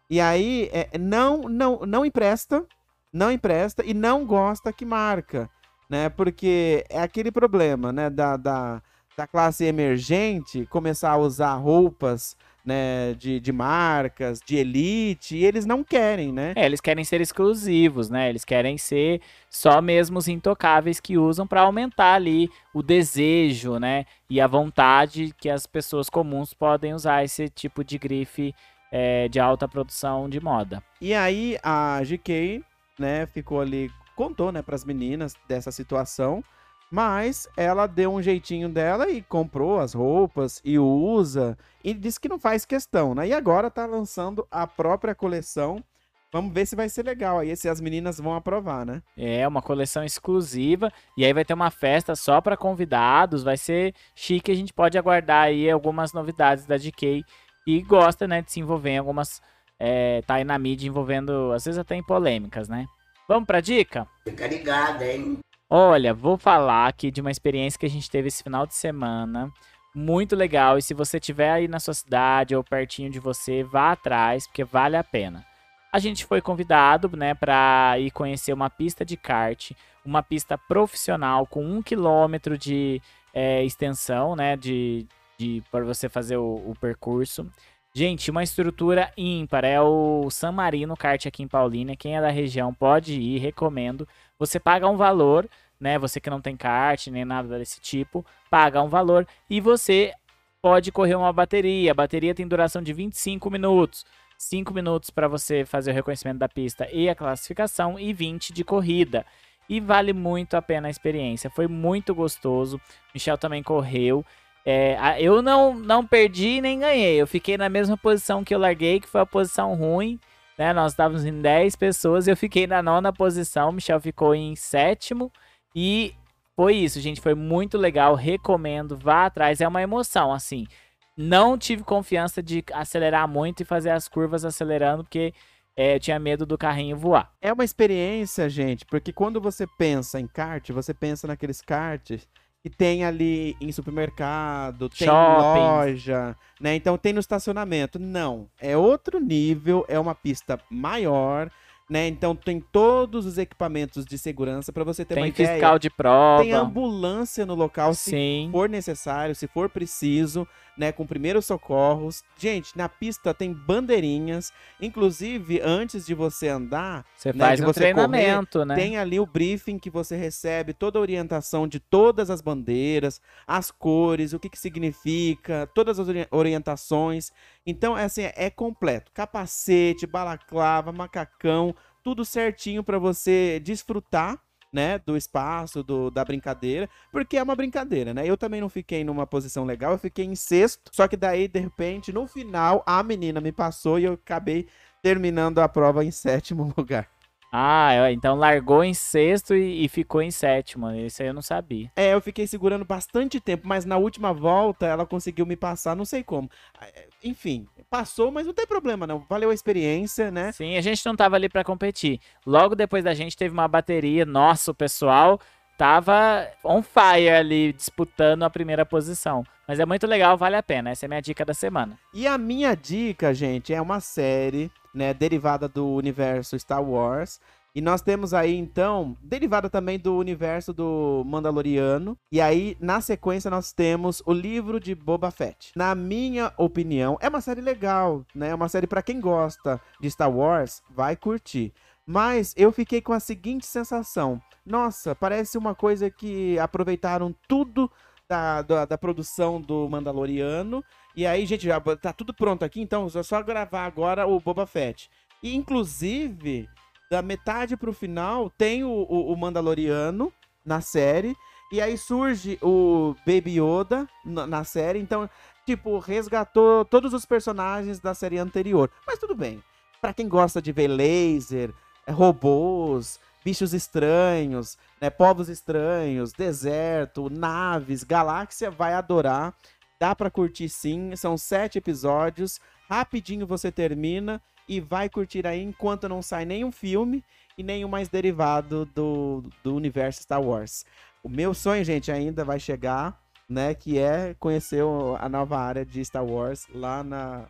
E 0.09 0.21
aí, 0.21 0.69
é, 0.71 0.97
não, 0.97 1.41
não, 1.43 1.79
não 1.79 2.05
empresta, 2.05 2.65
não 3.11 3.31
empresta 3.31 3.83
e 3.85 3.93
não 3.93 4.25
gosta 4.25 4.73
que 4.73 4.85
marca, 4.85 5.49
né? 5.89 6.09
Porque 6.09 6.83
é 6.89 7.01
aquele 7.01 7.31
problema, 7.31 7.91
né? 7.91 8.09
Da, 8.09 8.37
da, 8.37 8.81
da 9.17 9.27
classe 9.27 9.65
emergente 9.65 10.65
começar 10.67 11.11
a 11.11 11.17
usar 11.17 11.55
roupas 11.55 12.35
né, 12.67 13.13
de, 13.13 13.39
de 13.39 13.53
marcas, 13.53 14.41
de 14.45 14.57
elite, 14.57 15.37
e 15.37 15.45
eles 15.45 15.65
não 15.65 15.85
querem, 15.85 16.33
né? 16.33 16.51
É, 16.53 16.65
eles 16.65 16.81
querem 16.81 17.05
ser 17.05 17.21
exclusivos, 17.21 18.09
né? 18.09 18.27
Eles 18.27 18.43
querem 18.43 18.77
ser 18.77 19.21
só 19.49 19.81
mesmo 19.81 20.19
os 20.19 20.27
intocáveis 20.27 20.99
que 20.99 21.17
usam 21.17 21.47
para 21.47 21.61
aumentar 21.61 22.15
ali 22.15 22.49
o 22.73 22.83
desejo, 22.83 23.79
né? 23.79 24.05
E 24.29 24.41
a 24.41 24.47
vontade 24.47 25.33
que 25.39 25.49
as 25.49 25.65
pessoas 25.65 26.09
comuns 26.09 26.53
podem 26.53 26.93
usar 26.93 27.23
esse 27.23 27.47
tipo 27.47 27.85
de 27.85 27.97
grife 27.97 28.53
é, 28.91 29.29
de 29.29 29.39
alta 29.39 29.65
produção 29.65 30.27
de 30.27 30.41
moda. 30.41 30.83
E 30.99 31.13
aí 31.13 31.57
a 31.63 32.01
GK 32.03 32.61
né, 32.99 33.25
ficou 33.27 33.61
ali, 33.61 33.91
contou, 34.15 34.51
né, 34.51 34.61
para 34.61 34.75
as 34.75 34.85
meninas 34.85 35.33
dessa 35.47 35.71
situação, 35.71 36.43
mas 36.89 37.47
ela 37.57 37.85
deu 37.85 38.13
um 38.13 38.21
jeitinho 38.21 38.69
dela 38.69 39.09
e 39.09 39.21
comprou 39.21 39.79
as 39.79 39.93
roupas 39.93 40.61
e 40.63 40.79
usa 40.79 41.57
e 41.83 41.93
disse 41.93 42.19
que 42.19 42.29
não 42.29 42.39
faz 42.39 42.65
questão, 42.65 43.13
né? 43.13 43.27
E 43.27 43.33
agora 43.33 43.69
tá 43.69 43.85
lançando 43.85 44.47
a 44.49 44.65
própria 44.65 45.13
coleção. 45.13 45.83
Vamos 46.31 46.53
ver 46.53 46.65
se 46.65 46.75
vai 46.75 46.89
ser 46.89 47.03
legal 47.03 47.39
aí, 47.39 47.55
se 47.55 47.69
as 47.69 47.79
meninas 47.79 48.19
vão 48.19 48.35
aprovar, 48.35 48.85
né? 48.85 49.01
É, 49.17 49.47
uma 49.47 49.61
coleção 49.61 50.03
exclusiva. 50.03 50.91
E 51.17 51.25
aí 51.25 51.33
vai 51.33 51.43
ter 51.43 51.53
uma 51.53 51.71
festa 51.71 52.15
só 52.15 52.39
para 52.41 52.57
convidados. 52.57 53.43
Vai 53.43 53.57
ser 53.57 53.93
chique. 54.15 54.51
A 54.51 54.55
gente 54.55 54.73
pode 54.73 54.97
aguardar 54.97 55.45
aí 55.45 55.69
algumas 55.69 56.13
novidades 56.13 56.65
da 56.65 56.77
DK. 56.77 57.23
E 57.65 57.81
gosta, 57.81 58.27
né, 58.27 58.41
de 58.41 58.51
se 58.51 58.61
envolver 58.61 58.91
em 58.91 58.97
algumas 58.97 59.41
é, 59.79 60.21
tá 60.23 60.35
aí 60.35 60.43
na 60.43 60.57
mídia 60.57 60.87
envolvendo, 60.87 61.51
às 61.53 61.65
vezes 61.65 61.77
até 61.77 61.95
em 61.95 62.03
polêmicas, 62.03 62.67
né? 62.67 62.85
Vamos 63.27 63.45
pra 63.45 63.59
dica? 63.59 64.07
Fica 64.23 64.47
ligado, 64.47 65.01
hein? 65.01 65.39
Olha, 65.69 66.13
vou 66.13 66.37
falar 66.37 66.87
aqui 66.87 67.11
de 67.11 67.19
uma 67.19 67.31
experiência 67.31 67.77
que 67.79 67.85
a 67.85 67.89
gente 67.89 68.09
teve 68.09 68.29
esse 68.29 68.41
final 68.41 68.65
de 68.65 68.73
semana. 68.73 69.51
Muito 69.93 70.35
legal. 70.35 70.77
E 70.77 70.81
se 70.81 70.93
você 70.93 71.19
tiver 71.19 71.51
aí 71.51 71.67
na 71.67 71.79
sua 71.79 71.93
cidade 71.93 72.55
ou 72.55 72.63
pertinho 72.63 73.09
de 73.09 73.19
você, 73.19 73.63
vá 73.63 73.91
atrás, 73.91 74.47
porque 74.47 74.63
vale 74.63 74.95
a 74.95 75.03
pena. 75.03 75.45
A 75.91 75.99
gente 75.99 76.25
foi 76.25 76.41
convidado, 76.41 77.09
né, 77.17 77.33
para 77.33 77.95
ir 77.99 78.11
conhecer 78.11 78.53
uma 78.53 78.69
pista 78.69 79.03
de 79.03 79.17
kart, 79.17 79.71
uma 80.05 80.21
pista 80.23 80.57
profissional 80.57 81.45
com 81.45 81.65
um 81.65 81.81
quilômetro 81.81 82.57
de 82.57 83.01
é, 83.33 83.63
extensão, 83.63 84.35
né, 84.35 84.55
de, 84.55 85.05
de 85.37 85.63
para 85.71 85.83
você 85.83 86.07
fazer 86.07 86.37
o, 86.37 86.55
o 86.65 86.73
percurso. 86.79 87.49
Gente, 87.97 88.29
uma 88.29 88.43
estrutura 88.43 89.11
ímpar. 89.17 89.65
É 89.65 89.81
o 89.81 90.29
San 90.29 90.51
Marino 90.51 90.95
Kart 90.95 91.25
aqui 91.25 91.41
em 91.41 91.47
Paulínia. 91.47 91.95
Quem 91.95 92.15
é 92.15 92.21
da 92.21 92.29
região 92.29 92.71
pode 92.71 93.19
ir, 93.19 93.39
recomendo. 93.39 94.07
Você 94.37 94.59
paga 94.59 94.87
um 94.87 94.95
valor, 94.95 95.49
né? 95.79 95.97
Você 95.97 96.19
que 96.19 96.29
não 96.29 96.39
tem 96.39 96.55
kart 96.55 97.07
nem 97.07 97.25
nada 97.25 97.57
desse 97.57 97.81
tipo, 97.81 98.23
paga 98.51 98.83
um 98.83 98.87
valor 98.87 99.27
e 99.49 99.59
você 99.59 100.13
pode 100.61 100.91
correr 100.91 101.15
uma 101.15 101.33
bateria. 101.33 101.89
A 101.89 101.95
bateria 101.95 102.35
tem 102.35 102.47
duração 102.47 102.83
de 102.83 102.93
25 102.93 103.49
minutos. 103.49 104.05
5 104.37 104.71
minutos 104.71 105.09
para 105.09 105.27
você 105.27 105.65
fazer 105.65 105.89
o 105.89 105.95
reconhecimento 105.95 106.37
da 106.37 106.47
pista 106.47 106.87
e 106.93 107.09
a 107.09 107.15
classificação 107.15 107.99
e 107.99 108.13
20 108.13 108.53
de 108.53 108.63
corrida. 108.63 109.25
E 109.67 109.79
vale 109.79 110.13
muito 110.13 110.53
a 110.53 110.61
pena 110.61 110.87
a 110.87 110.91
experiência. 110.91 111.49
Foi 111.49 111.67
muito 111.67 112.13
gostoso. 112.13 112.79
Michel 113.11 113.39
também 113.39 113.63
correu. 113.63 114.23
É, 114.69 115.15
eu 115.21 115.41
não, 115.41 115.73
não 115.73 116.05
perdi 116.05 116.59
nem 116.59 116.79
ganhei. 116.81 117.15
Eu 117.15 117.25
fiquei 117.25 117.57
na 117.57 117.69
mesma 117.69 117.95
posição 117.95 118.43
que 118.43 118.53
eu 118.53 118.59
larguei, 118.59 118.99
que 118.99 119.07
foi 119.07 119.21
a 119.21 119.25
posição 119.25 119.73
ruim. 119.75 120.19
Né? 120.57 120.73
Nós 120.73 120.91
estávamos 120.91 121.23
em 121.23 121.41
10 121.41 121.77
pessoas. 121.77 122.27
Eu 122.27 122.35
fiquei 122.35 122.67
na 122.67 122.83
nona 122.83 123.13
posição. 123.13 123.71
Michel 123.71 124.01
ficou 124.01 124.35
em 124.35 124.57
sétimo. 124.57 125.31
E 125.73 126.13
foi 126.53 126.75
isso, 126.75 126.99
gente. 126.99 127.21
Foi 127.21 127.33
muito 127.33 127.77
legal. 127.77 128.13
Recomendo. 128.13 128.97
Vá 128.97 129.27
atrás. 129.27 129.61
É 129.61 129.67
uma 129.69 129.81
emoção, 129.81 130.33
assim. 130.33 130.67
Não 131.15 131.57
tive 131.57 131.83
confiança 131.83 132.43
de 132.43 132.61
acelerar 132.73 133.25
muito 133.25 133.61
e 133.61 133.65
fazer 133.65 133.91
as 133.91 134.09
curvas 134.09 134.43
acelerando, 134.43 135.01
porque 135.01 135.33
é, 135.77 135.95
eu 135.95 135.99
tinha 136.01 136.19
medo 136.19 136.45
do 136.45 136.57
carrinho 136.57 136.97
voar. 136.97 137.31
É 137.41 137.53
uma 137.53 137.63
experiência, 137.63 138.49
gente, 138.49 138.85
porque 138.85 139.13
quando 139.13 139.39
você 139.39 139.65
pensa 139.77 140.19
em 140.19 140.27
kart, 140.27 140.69
você 140.71 140.93
pensa 140.93 141.25
naqueles 141.25 141.61
karts 141.61 142.27
que 142.67 142.75
tem 142.75 143.05
ali 143.05 143.55
em 143.61 143.71
supermercado, 143.71 144.89
tem 144.89 145.07
Shopping. 145.07 145.59
loja, 145.59 146.35
né? 146.59 146.75
Então 146.75 146.97
tem 146.97 147.13
no 147.13 147.19
estacionamento. 147.19 147.97
Não, 147.97 148.47
é 148.59 148.75
outro 148.75 149.19
nível, 149.19 149.85
é 149.87 149.97
uma 149.97 150.13
pista 150.13 150.59
maior, 150.69 151.49
né? 151.89 152.07
Então 152.07 152.35
tem 152.35 152.59
todos 152.59 153.25
os 153.25 153.37
equipamentos 153.37 154.05
de 154.05 154.17
segurança 154.17 154.73
para 154.73 154.83
você 154.83 155.05
ter 155.05 155.13
tem 155.13 155.23
uma 155.23 155.29
ideia. 155.29 155.49
fiscal 155.49 155.79
de 155.79 155.89
prova. 155.89 156.43
Tem 156.43 156.51
ambulância 156.51 157.45
no 157.45 157.55
local 157.55 157.93
se 157.93 158.09
Sim. 158.11 158.49
for 158.51 158.67
necessário, 158.67 159.33
se 159.33 159.47
for 159.47 159.69
preciso, 159.69 160.45
né, 160.77 160.91
com 160.91 161.05
primeiros 161.05 161.45
socorros. 161.45 162.23
Gente, 162.37 162.77
na 162.77 162.87
pista 162.87 163.33
tem 163.33 163.51
bandeirinhas, 163.53 164.51
inclusive 164.79 165.59
antes 165.61 166.05
de 166.05 166.13
você 166.13 166.47
andar, 166.47 167.05
Você 167.15 167.33
né, 167.33 167.39
faz 167.45 167.59
um 167.61 167.65
você 167.65 167.79
treinamento, 167.81 168.63
né? 168.63 168.75
tem 168.75 168.97
ali 168.97 169.19
o 169.19 169.25
briefing 169.25 169.79
que 169.79 169.89
você 169.89 170.15
recebe, 170.15 170.73
toda 170.73 170.99
a 170.99 171.01
orientação 171.01 171.67
de 171.67 171.79
todas 171.79 172.29
as 172.29 172.41
bandeiras, 172.41 173.21
as 173.45 173.71
cores, 173.71 174.33
o 174.33 174.39
que, 174.39 174.49
que 174.49 174.59
significa, 174.59 175.69
todas 175.73 175.99
as 175.99 176.07
ori- 176.07 176.27
orientações. 176.31 177.31
Então, 177.65 177.97
é 177.97 178.03
assim, 178.05 178.29
é 178.35 178.49
completo. 178.49 179.11
Capacete, 179.13 180.05
balaclava, 180.05 180.91
macacão, 180.91 181.75
tudo 182.03 182.23
certinho 182.23 182.83
para 182.83 182.97
você 182.99 183.59
desfrutar, 183.63 184.39
né, 184.71 184.99
do 184.99 185.15
espaço, 185.15 185.83
do, 185.83 186.11
da 186.11 186.23
brincadeira, 186.23 186.89
porque 187.11 187.37
é 187.37 187.43
uma 187.43 187.55
brincadeira, 187.55 188.13
né? 188.13 188.25
Eu 188.25 188.37
também 188.37 188.61
não 188.61 188.69
fiquei 188.69 189.03
numa 189.03 189.25
posição 189.25 189.63
legal, 189.63 189.93
eu 189.93 189.97
fiquei 189.97 190.25
em 190.25 190.35
sexto, 190.35 190.91
só 190.93 191.07
que 191.07 191.17
daí, 191.17 191.47
de 191.47 191.59
repente, 191.59 192.11
no 192.11 192.27
final, 192.27 192.83
a 192.85 193.01
menina 193.01 193.39
me 193.41 193.51
passou 193.51 193.99
e 193.99 194.03
eu 194.03 194.13
acabei 194.13 194.67
terminando 195.01 195.59
a 195.59 195.69
prova 195.69 196.03
em 196.03 196.11
sétimo 196.11 196.73
lugar. 196.77 197.09
Ah, 197.51 197.93
é, 197.93 198.11
então 198.11 198.35
largou 198.35 198.83
em 198.83 198.93
sexto 198.93 199.55
e, 199.55 199.85
e 199.85 199.87
ficou 199.87 200.21
em 200.21 200.31
sétimo. 200.31 200.91
Isso 200.91 201.21
aí 201.21 201.29
eu 201.29 201.33
não 201.33 201.41
sabia. 201.41 201.91
É, 201.95 202.13
eu 202.13 202.21
fiquei 202.21 202.45
segurando 202.45 202.83
bastante 202.83 203.39
tempo, 203.39 203.67
mas 203.67 203.85
na 203.85 203.97
última 203.97 204.33
volta 204.33 204.85
ela 204.85 205.05
conseguiu 205.05 205.45
me 205.45 205.55
passar, 205.55 205.95
não 205.95 206.05
sei 206.05 206.23
como. 206.23 206.49
Ah, 206.79 206.87
é, 206.87 207.07
Enfim, 207.23 207.67
passou, 207.89 208.31
mas 208.31 208.45
não 208.45 208.53
tem 208.53 208.67
problema 208.67 209.07
não. 209.07 209.19
Valeu 209.29 209.49
a 209.49 209.53
experiência, 209.53 210.29
né? 210.29 210.51
Sim, 210.51 210.75
a 210.77 210.81
gente 210.81 211.05
não 211.05 211.15
tava 211.15 211.35
ali 211.35 211.47
pra 211.47 211.63
competir. 211.63 212.19
Logo 212.45 212.75
depois 212.75 213.03
da 213.03 213.13
gente 213.13 213.37
teve 213.37 213.53
uma 213.53 213.67
bateria. 213.67 214.25
Nossa, 214.25 214.71
o 214.71 214.75
pessoal 214.75 215.39
tava 215.77 216.49
on 216.63 216.81
fire 216.81 217.29
ali, 217.29 217.71
disputando 217.71 218.43
a 218.43 218.49
primeira 218.49 218.85
posição. 218.85 219.43
Mas 219.67 219.79
é 219.79 219.85
muito 219.85 220.07
legal, 220.07 220.37
vale 220.37 220.55
a 220.55 220.63
pena. 220.63 220.89
Essa 220.89 221.05
é 221.05 221.07
a 221.07 221.09
minha 221.09 221.21
dica 221.21 221.45
da 221.45 221.53
semana. 221.53 221.97
E 222.13 222.25
a 222.25 222.37
minha 222.37 222.75
dica, 222.75 223.33
gente, 223.33 223.73
é 223.73 223.81
uma 223.81 223.99
série, 223.99 224.71
né, 224.97 225.13
derivada 225.13 225.67
do 225.69 225.87
universo 225.87 226.57
Star 226.59 226.83
Wars. 226.83 227.39
E 227.75 227.81
nós 227.81 228.01
temos 228.01 228.33
aí, 228.33 228.55
então, 228.55 229.15
derivada 229.21 229.69
também 229.69 229.99
do 229.99 230.17
universo 230.17 230.73
do 230.73 231.23
Mandaloriano. 231.27 232.17
E 232.31 232.41
aí, 232.41 232.75
na 232.79 232.99
sequência, 232.99 233.51
nós 233.51 233.71
temos 233.71 234.23
o 234.25 234.33
livro 234.33 234.79
de 234.79 234.95
Boba 234.95 235.29
Fett. 235.29 235.71
Na 235.75 235.93
minha 235.93 236.51
opinião, 236.57 237.19
é 237.21 237.29
uma 237.29 237.39
série 237.39 237.61
legal, 237.61 238.25
né? 238.33 238.49
É 238.49 238.55
uma 238.55 238.67
série 238.67 238.87
para 238.87 239.03
quem 239.03 239.21
gosta 239.21 239.79
de 240.01 240.09
Star 240.09 240.31
Wars, 240.31 240.81
vai 240.89 241.15
curtir. 241.15 241.71
Mas 242.03 242.55
eu 242.57 242.71
fiquei 242.71 242.99
com 242.99 243.13
a 243.13 243.19
seguinte 243.19 243.67
sensação: 243.67 244.41
nossa, 244.65 245.13
parece 245.13 245.57
uma 245.57 245.75
coisa 245.75 246.09
que 246.09 246.57
aproveitaram 246.57 247.35
tudo 247.47 247.91
da, 248.29 248.61
da, 248.61 248.85
da 248.85 248.97
produção 248.97 249.61
do 249.61 249.87
Mandaloriano. 249.89 250.83
E 251.15 251.25
aí, 251.25 251.45
gente, 251.45 251.65
já 251.65 251.79
tá 251.79 252.13
tudo 252.13 252.33
pronto 252.33 252.63
aqui, 252.63 252.81
então 252.81 253.07
é 253.13 253.23
só 253.23 253.41
gravar 253.41 253.85
agora 253.85 254.27
o 254.27 254.39
Boba 254.39 254.65
Fett. 254.65 255.09
E, 255.41 255.55
inclusive, 255.55 256.67
da 257.09 257.21
metade 257.21 257.77
pro 257.77 257.93
final, 257.93 258.49
tem 258.49 258.83
o, 258.83 258.89
o, 258.89 259.33
o 259.33 259.37
Mandaloriano 259.37 260.31
na 260.65 260.81
série. 260.81 261.35
E 261.71 261.81
aí 261.81 261.97
surge 261.97 262.57
o 262.61 263.13
Baby 263.25 263.59
Yoda 263.59 264.07
na, 264.25 264.47
na, 264.47 264.63
série. 264.63 264.99
Então, 264.99 265.29
tipo, 265.65 265.99
resgatou 265.99 266.85
todos 266.85 267.13
os 267.13 267.25
personagens 267.25 267.99
da 267.99 268.13
série 268.13 268.37
anterior. 268.37 268.89
Mas 269.05 269.19
tudo 269.19 269.35
bem. 269.35 269.61
Pra 269.99 270.13
quem 270.13 270.27
gosta 270.27 270.61
de 270.61 270.71
ver 270.71 270.87
laser, 270.87 271.73
robôs, 272.07 273.19
bichos 273.43 273.73
estranhos, 273.73 274.77
né, 274.99 275.09
povos 275.09 275.49
estranhos, 275.49 276.33
deserto, 276.33 277.29
naves, 277.29 278.03
galáxia, 278.03 278.69
vai 278.69 278.93
adorar. 278.93 279.53
Dá 279.99 280.15
pra 280.15 280.29
curtir 280.29 280.69
sim. 280.69 281.15
São 281.15 281.37
sete 281.37 281.77
episódios. 281.77 282.59
Rapidinho 282.89 283.47
você 283.47 283.71
termina 283.71 284.41
e 284.67 284.79
vai 284.79 285.09
curtir 285.09 285.47
aí 285.47 285.61
enquanto 285.61 286.09
não 286.09 286.21
sai 286.21 286.45
nenhum 286.45 286.71
filme 286.71 287.23
e 287.57 287.63
nenhum 287.63 287.87
mais 287.87 288.09
derivado 288.09 288.85
do, 288.93 289.43
do 289.63 289.75
universo 289.75 290.21
Star 290.21 290.41
Wars. 290.41 290.85
O 291.23 291.29
meu 291.29 291.53
sonho, 291.53 291.83
gente, 291.83 292.11
ainda 292.11 292.45
vai 292.45 292.59
chegar, 292.59 293.19
né? 293.49 293.73
Que 293.73 293.97
é 293.97 294.35
conhecer 294.39 294.83
a 295.19 295.27
nova 295.27 295.57
área 295.57 295.85
de 295.85 296.03
Star 296.05 296.23
Wars 296.23 296.67
lá 296.73 297.03
na, 297.03 297.45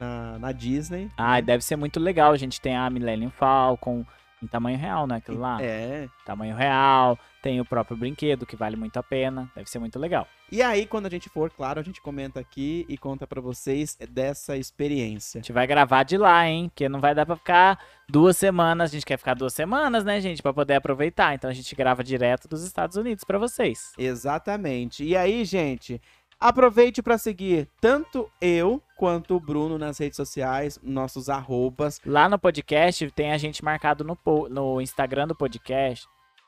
na, 0.00 0.38
na 0.38 0.52
Disney. 0.52 1.10
Ah, 1.16 1.40
deve 1.40 1.62
ser 1.62 1.76
muito 1.76 2.00
legal. 2.00 2.32
A 2.32 2.36
gente 2.36 2.60
tem 2.60 2.76
a 2.76 2.90
Millennium 2.90 3.30
Falcon, 3.30 4.04
em 4.42 4.46
tamanho 4.46 4.76
real, 4.76 5.06
né? 5.06 5.16
Aquilo 5.16 5.38
lá. 5.38 5.62
É. 5.62 6.08
Tamanho 6.24 6.56
real. 6.56 7.18
Tem 7.40 7.60
o 7.60 7.64
próprio 7.64 7.96
brinquedo, 7.96 8.46
que 8.46 8.54
vale 8.54 8.76
muito 8.76 8.96
a 8.96 9.02
pena. 9.02 9.50
Deve 9.54 9.68
ser 9.68 9.78
muito 9.78 9.98
legal. 9.98 10.28
E 10.50 10.62
aí, 10.62 10.86
quando 10.86 11.06
a 11.06 11.10
gente 11.10 11.28
for, 11.28 11.50
claro, 11.50 11.80
a 11.80 11.82
gente 11.82 12.00
comenta 12.00 12.38
aqui 12.38 12.84
e 12.88 12.96
conta 12.96 13.26
para 13.26 13.40
vocês 13.40 13.96
dessa 14.10 14.56
experiência. 14.56 15.38
A 15.38 15.42
gente 15.42 15.52
vai 15.52 15.66
gravar 15.66 16.02
de 16.04 16.16
lá, 16.16 16.46
hein? 16.46 16.68
Porque 16.68 16.88
não 16.88 17.00
vai 17.00 17.14
dar 17.14 17.26
pra 17.26 17.34
ficar 17.34 17.78
duas 18.08 18.36
semanas. 18.36 18.90
A 18.90 18.92
gente 18.92 19.06
quer 19.06 19.16
ficar 19.16 19.34
duas 19.34 19.54
semanas, 19.54 20.04
né, 20.04 20.20
gente? 20.20 20.42
para 20.42 20.52
poder 20.52 20.74
aproveitar. 20.74 21.34
Então 21.34 21.48
a 21.50 21.54
gente 21.54 21.74
grava 21.74 22.04
direto 22.04 22.46
dos 22.46 22.62
Estados 22.64 22.96
Unidos 22.96 23.24
para 23.24 23.38
vocês. 23.38 23.92
Exatamente. 23.98 25.04
E 25.04 25.16
aí, 25.16 25.44
gente, 25.44 26.00
Aproveite 26.42 27.00
para 27.00 27.18
seguir 27.18 27.68
tanto 27.80 28.28
eu 28.40 28.82
quanto 28.96 29.36
o 29.36 29.40
Bruno 29.40 29.78
nas 29.78 29.98
redes 29.98 30.16
sociais, 30.16 30.76
nossos 30.82 31.28
arrobas. 31.28 32.00
Lá 32.04 32.28
no 32.28 32.36
podcast 32.36 33.08
tem 33.12 33.30
a 33.30 33.38
gente 33.38 33.64
marcado 33.64 34.02
no, 34.02 34.18
no 34.50 34.80
Instagram 34.80 35.28
do 35.28 35.36
podcast. 35.36 36.04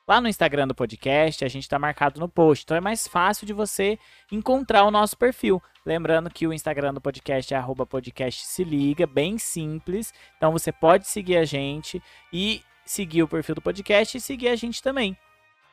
Lá 0.08 0.20
no 0.20 0.26
Instagram 0.26 0.66
do 0.66 0.74
podcast, 0.74 1.44
a 1.44 1.48
gente 1.48 1.62
está 1.62 1.78
marcado 1.78 2.18
no 2.18 2.28
post. 2.28 2.64
Então 2.64 2.76
é 2.76 2.80
mais 2.80 3.06
fácil 3.06 3.46
de 3.46 3.52
você 3.52 3.96
encontrar 4.32 4.82
o 4.82 4.90
nosso 4.90 5.16
perfil. 5.16 5.62
Lembrando 5.86 6.28
que 6.28 6.44
o 6.44 6.52
Instagram 6.52 6.92
do 6.92 7.00
podcast 7.00 7.54
é 7.54 7.56
arroba 7.56 7.86
podcast 7.86 8.44
se 8.44 8.64
liga, 8.64 9.06
bem 9.06 9.38
simples. 9.38 10.12
Então 10.36 10.50
você 10.50 10.72
pode 10.72 11.06
seguir 11.06 11.36
a 11.36 11.44
gente 11.44 12.02
e 12.32 12.64
seguir 12.84 13.22
o 13.22 13.28
perfil 13.28 13.54
do 13.54 13.62
podcast 13.62 14.18
e 14.18 14.20
seguir 14.20 14.48
a 14.48 14.56
gente 14.56 14.82
também. 14.82 15.16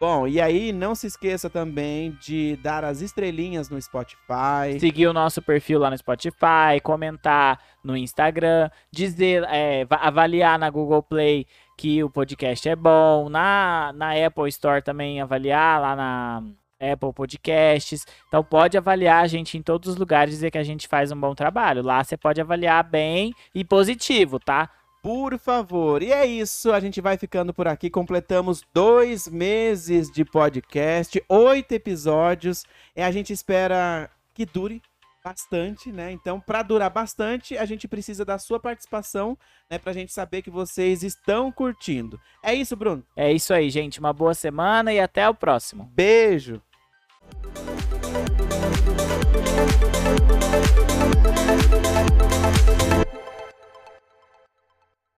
Bom, 0.02 0.28
e 0.28 0.42
aí 0.42 0.72
não 0.72 0.96
se 0.96 1.06
esqueça 1.06 1.48
também 1.48 2.18
de 2.20 2.56
dar 2.56 2.84
as 2.84 3.02
estrelinhas 3.02 3.70
no 3.70 3.80
Spotify. 3.80 4.80
Seguir 4.80 5.06
o 5.06 5.14
nosso 5.14 5.44
perfil 5.44 5.78
lá 5.78 5.92
no 5.92 5.98
Spotify, 6.00 6.82
comentar 6.82 7.60
no 7.84 7.96
Instagram, 7.96 8.72
dizer, 8.92 9.44
é, 9.44 9.86
avaliar 9.92 10.58
na 10.58 10.72
Google 10.72 11.04
Play 11.04 11.46
que 11.78 12.04
o 12.04 12.10
podcast 12.10 12.68
é 12.68 12.76
bom, 12.76 13.30
na, 13.30 13.94
na 13.96 14.14
Apple 14.26 14.50
Store 14.50 14.82
também 14.82 15.22
avaliar 15.22 15.80
lá 15.80 15.96
na 15.96 16.44
Apple 16.82 17.14
Podcasts. 17.14 18.08
Então 18.28 18.44
pode 18.44 18.76
avaliar 18.80 19.24
a 19.24 19.28
gente 19.28 19.56
em 19.56 19.62
todos 19.62 19.88
os 19.88 19.98
lugares, 19.98 20.34
dizer 20.34 20.50
que 20.50 20.58
a 20.58 20.64
gente 20.64 20.88
faz 20.88 21.12
um 21.12 21.20
bom 21.20 21.36
trabalho. 21.36 21.84
Lá 21.84 22.04
você 22.04 22.18
pode 22.18 22.42
avaliar 22.42 22.84
bem 22.84 23.36
e 23.54 23.64
positivo, 23.64 24.40
tá? 24.40 24.68
Por 25.02 25.40
favor. 25.40 26.04
E 26.04 26.12
é 26.12 26.26
isso, 26.26 26.72
a 26.72 26.80
gente 26.80 27.02
vai 27.02 27.18
ficando 27.18 27.54
por 27.54 27.68
aqui. 27.68 27.90
Completamos 27.90 28.64
dois 28.72 29.28
meses 29.28 30.12
de 30.12 30.24
podcast, 30.24 31.24
oito 31.28 31.72
episódios. 31.72 32.66
E 32.96 33.02
a 33.02 33.12
gente 33.12 33.34
espera 33.34 34.12
que 34.34 34.46
dure 34.46 34.80
bastante, 35.24 35.92
né? 35.92 36.12
Então, 36.12 36.40
para 36.40 36.62
durar 36.62 36.90
bastante, 36.90 37.58
a 37.58 37.66
gente 37.66 37.88
precisa 37.88 38.24
da 38.24 38.38
sua 38.38 38.60
participação, 38.60 39.38
né? 39.70 39.80
Pra 39.80 39.94
gente 39.94 40.12
saber 40.12 40.42
que 40.42 40.50
vocês 40.50 41.04
estão 41.04 41.52
curtindo. 41.52 42.20
É 42.44 42.54
isso, 42.54 42.76
Bruno? 42.76 43.04
É 43.16 43.32
isso 43.32 43.54
aí, 43.54 43.70
gente. 43.70 44.00
Uma 44.00 44.14
boa 44.14 44.34
semana 44.34 44.94
e 44.94 45.00
até 45.00 45.28
o 45.28 45.34
próximo. 45.34 45.90
Beijo! 45.96 46.62